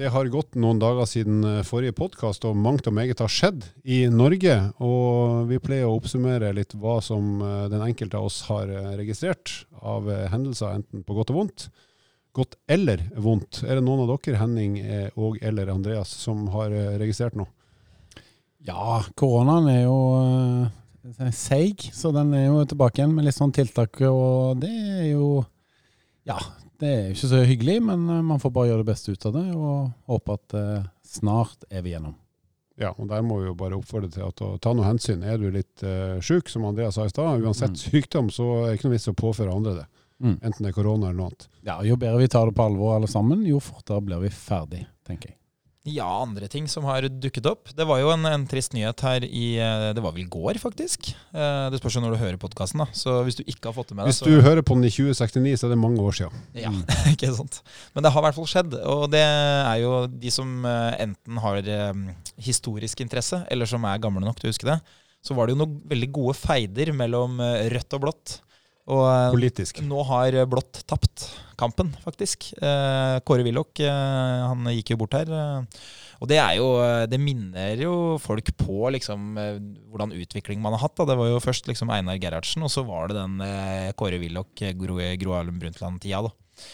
[0.00, 3.68] Det har gått noen dager siden eh, forrige podkast, og mangt og meget har skjedd
[3.84, 4.56] i Norge.
[4.80, 9.66] Og vi pleier å oppsummere litt hva som eh, den enkelte av oss har registrert
[9.76, 11.68] av hendelser, enten på godt og vondt.
[12.36, 13.62] Godt eller vondt.
[13.66, 17.50] Er det noen av dere, Henning eh, og eller Andreas, som har eh, registrert noe?
[18.66, 19.98] Ja, koronaen er jo
[21.18, 23.98] eh, seig, så den er jo tilbake igjen med litt sånn tiltak.
[24.06, 25.44] Og det er jo
[26.28, 26.38] Ja,
[26.78, 29.34] det er jo ikke så hyggelig, men man får bare gjøre det beste ut av
[29.38, 29.46] det.
[29.56, 30.58] Og håpe at
[31.10, 32.14] snart er vi gjennom.
[32.80, 35.20] Ja, og der må vi jo bare oppfordre til å ta noe hensyn.
[35.26, 37.80] Er du litt uh, sjuk, som Andreas sa i stad, uansett Mm.
[37.82, 39.84] sykdom, så er det ikke noe vits å påføre andre det.
[40.20, 40.36] Mm.
[40.42, 41.48] Enten det er korona eller noe annet.
[41.64, 44.86] Ja, Jo bedre vi tar det på alvor alle sammen, jo fortere blir vi ferdig,
[45.08, 45.36] tenker jeg.
[45.88, 47.70] Ja, andre ting som har dukket opp.
[47.72, 50.58] Det var jo en, en trist nyhet her i eh, Det var vel i går,
[50.60, 51.08] faktisk.
[51.32, 52.86] Eh, Det spørs jo når du hører podkasten, da.
[52.92, 54.92] Så hvis du ikke har fått det med deg, Hvis så hører på den i
[54.92, 56.42] 2069, så er det mange år siden.
[56.52, 56.68] Ja,
[57.14, 57.62] ikke sant.
[57.96, 58.76] Men det har i hvert fall skjedd.
[58.92, 61.62] Og det er jo de som eh, enten har
[62.44, 64.76] historisk interesse, eller som er gamle nok til å huske det.
[65.24, 68.36] Så var det jo noen veldig gode feider mellom rødt og blått.
[68.90, 69.80] Og eh, Politisk.
[69.86, 71.28] nå har blått tapt
[71.60, 72.50] kampen, faktisk.
[72.58, 75.30] Eh, Kåre Willoch, eh, han gikk jo bort her.
[76.20, 76.66] Og det er jo
[77.08, 79.38] Det minner jo folk på liksom
[79.88, 80.96] hvordan utvikling man har hatt.
[80.98, 81.06] Da.
[81.08, 83.38] Det var jo først liksom Einar Gerhardsen, og så var det den
[83.96, 86.66] Kåre Willoch, Gro, Gro Harlem Brundtland-tida, da.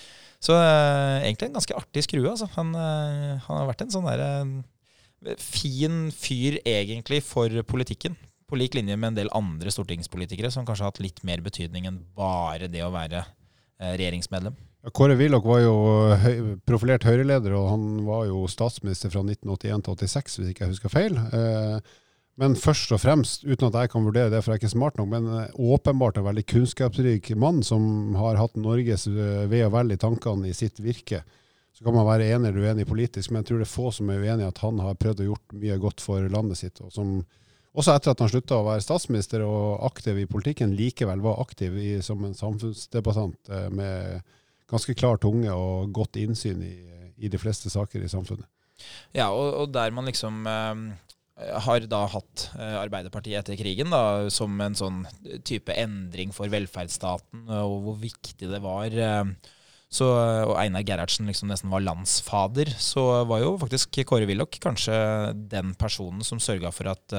[0.42, 2.48] Så egentlig en ganske artig skrue, altså.
[2.56, 8.18] Han, han har vært en sånn derre fin fyr egentlig for politikken.
[8.47, 11.88] På lik linje med en del andre stortingspolitikere som kanskje har hatt litt mer betydning
[11.88, 14.55] enn bare det å være eh, regjeringsmedlem.
[14.94, 15.76] Kåre Willoch var jo
[16.22, 16.34] høy,
[16.68, 20.92] profilert Høyre-leder, og han var jo statsminister fra 1981 til 86, hvis ikke jeg husker
[20.92, 21.16] feil.
[21.34, 21.94] Eh,
[22.36, 24.99] men først og fremst, uten at jeg kan vurdere det, for jeg er ikke smart
[25.01, 29.72] nok, men eh, åpenbart en veldig kunnskapsrik mann som har hatt Norges eh, ve og
[29.74, 31.22] vel i tankene i sitt virke.
[31.76, 34.12] Så kan man være enig eller uenig politisk, men jeg tror det er få som
[34.12, 36.80] er uenig i at han har prøvd å gjort mye godt for landet sitt.
[36.84, 37.18] og som
[37.77, 41.77] også etter at han slutta å være statsminister og aktiv i politikken, likevel var aktiv
[41.77, 44.20] i, som en samfunnsdebattant eh, med
[44.70, 46.77] ganske klar tunge og godt innsyn i,
[47.16, 48.49] i de fleste saker i samfunnet.
[49.16, 50.87] Ja, og, og der man liksom eh,
[51.66, 55.05] har da hatt eh, Arbeiderpartiet etter krigen da, som en sånn
[55.47, 58.89] type endring for velferdsstaten, og hvor viktig det var.
[58.93, 59.53] Eh,
[59.93, 60.09] så,
[60.49, 64.97] og Einar Gerhardsen liksom nesten var landsfader, så var jo faktisk Kåre Willoch kanskje
[65.53, 67.14] den personen som sørga for at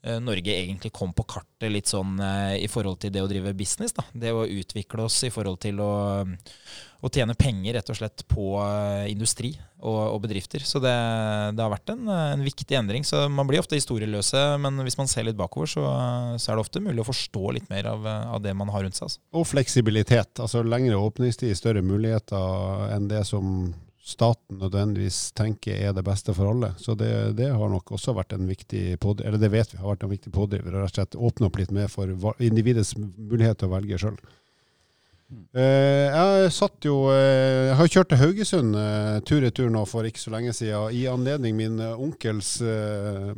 [0.00, 3.92] Norge egentlig kom på kartet litt sånn eh, i forhold til det å drive business.
[3.92, 4.04] da.
[4.12, 5.90] Det å utvikle oss i forhold til å,
[7.04, 10.64] å tjene penger rett og slett på eh, industri og, og bedrifter.
[10.64, 10.94] Så det,
[11.56, 13.04] det har vært en, eh, en viktig endring.
[13.04, 15.84] Så Man blir ofte historieløse, men hvis man ser litt bakover, så,
[16.40, 18.86] så er det ofte mulig å forstå litt mer av, eh, av det man har
[18.86, 19.10] rundt seg.
[19.10, 19.22] Altså.
[19.36, 20.32] Og fleksibilitet.
[20.40, 23.70] Altså lengre åpningstid, større muligheter enn det som
[24.10, 26.72] staten nødvendigvis tenker er det beste for alle.
[26.82, 29.92] Så det, det har nok også vært en viktig pådriver, eller det vet vi har
[29.92, 30.74] vært en viktig pådriver.
[30.74, 32.10] Rett og slett åpne opp litt mer for
[32.42, 34.18] individets mulighet til å velge sjøl.
[35.54, 40.32] Jeg satt jo eh, Jeg har kjørt til Haugesund eh, tur-retur nå for ikke så
[40.34, 42.56] lenge siden i anledning min eh, onkels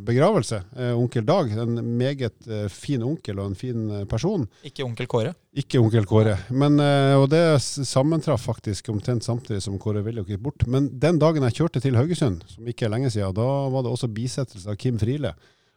[0.00, 0.62] begravelse.
[0.96, 1.52] Onkel Dag.
[1.52, 4.46] En meget fin onkel og en fin person.
[4.64, 5.34] Ikke onkel Kåre.
[5.58, 6.36] Ikke onkel Kåre.
[6.50, 6.80] Men,
[7.18, 10.66] og det sammentraff faktisk omtrent samtidig som Kåre Willoch gikk bort.
[10.66, 13.92] Men den dagen jeg kjørte til Haugesund, som ikke er lenge siden, da var det
[13.92, 15.34] også bisettelse av Kim Friele.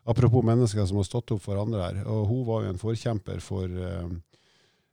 [0.08, 2.02] Apropos mennesker som har stått opp for andre her.
[2.08, 3.68] Og hun var jo en forkjemper for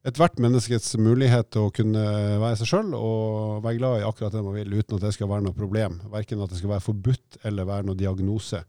[0.02, 2.04] ethvert menneskets mulighet til å kunne
[2.42, 5.30] være seg sjøl og være glad i akkurat det man vil, uten at det skal
[5.30, 6.00] være noe problem.
[6.10, 8.64] Verken at det skal være forbudt eller være noe diagnose.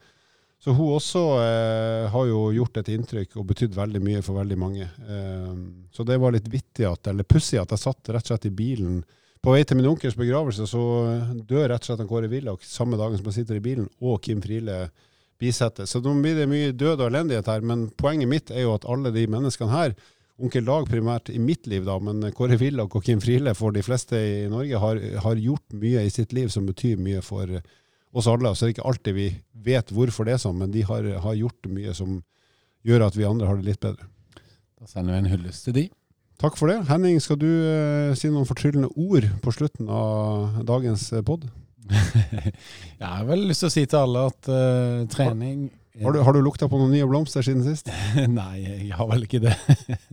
[0.64, 4.58] Så hun også eh, har jo gjort et inntrykk og betydd veldig mye for veldig
[4.62, 4.86] mange.
[4.88, 5.50] Eh,
[5.92, 8.54] så det var litt vittig at, eller pussig at jeg satt rett og slett i
[8.56, 9.02] bilen.
[9.44, 10.84] På vei til min onkels begravelse så
[11.50, 14.40] dør rett og slett Kåre Willoch samme dagen som jeg sitter i bilen, og Kim
[14.46, 14.86] Friele
[15.42, 15.90] bisetter.
[15.90, 18.88] Så nå blir det mye død og elendighet her, men poenget mitt er jo at
[18.88, 19.98] alle de menneskene her,
[20.42, 23.84] onkel Dag primært i mitt liv da, men Kåre Willoch og Kim Friele for de
[23.86, 27.50] fleste i Norge har, har gjort mye i sitt liv som betyr mye for
[28.14, 28.54] oss alle.
[28.54, 29.28] Så det er ikke alltid vi
[29.66, 32.22] vet hvorfor det er sånn, men de har, har gjort mye som
[32.84, 34.10] gjør at vi andre har det litt bedre.
[34.80, 35.86] Da sender vi en hyllest til de.
[36.42, 36.82] Takk for det.
[36.90, 41.46] Henning, skal du eh, si noen fortryllende ord på slutten av dagens eh, pod?
[43.00, 45.70] Jeg har vel lyst til å si til alle at eh, trening
[46.02, 47.90] Har du, har du lukta på noen nye blomster siden sist?
[48.40, 49.54] Nei, jeg har vel ikke det.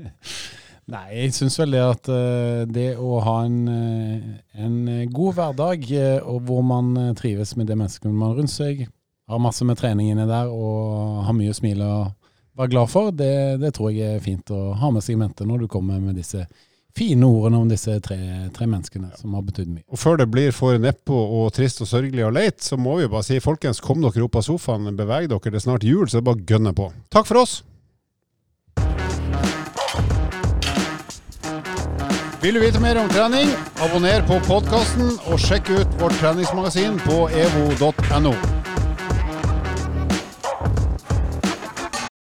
[0.93, 4.25] Nei, jeg syns vel det at eh, det å ha en, eh,
[4.61, 4.79] en
[5.15, 8.89] god hverdag eh, og hvor man trives med det mennesket man rundt seg,
[9.31, 12.11] har masse med treningene der og har mye å smile og
[12.59, 15.47] være glad for, det, det tror jeg er fint å ha med seg i mente
[15.47, 16.45] når du kommer med disse
[16.97, 18.19] fine ordene om disse tre,
[18.55, 19.87] tre menneskene som har betydd mye.
[19.91, 23.07] Og før det blir for nedpå og trist og sørgelig og leit, så må vi
[23.07, 26.07] jo bare si folkens, kom dere opp av sofaen, beveg dere, det er snart jul,
[26.09, 26.93] så det er bare å gønne på.
[27.13, 27.61] Takk for oss!
[32.41, 33.51] Vil du vite mer om trening,
[33.85, 38.60] abonner på podkasten og sjekk ut vårt treningsmagasin på evo.no.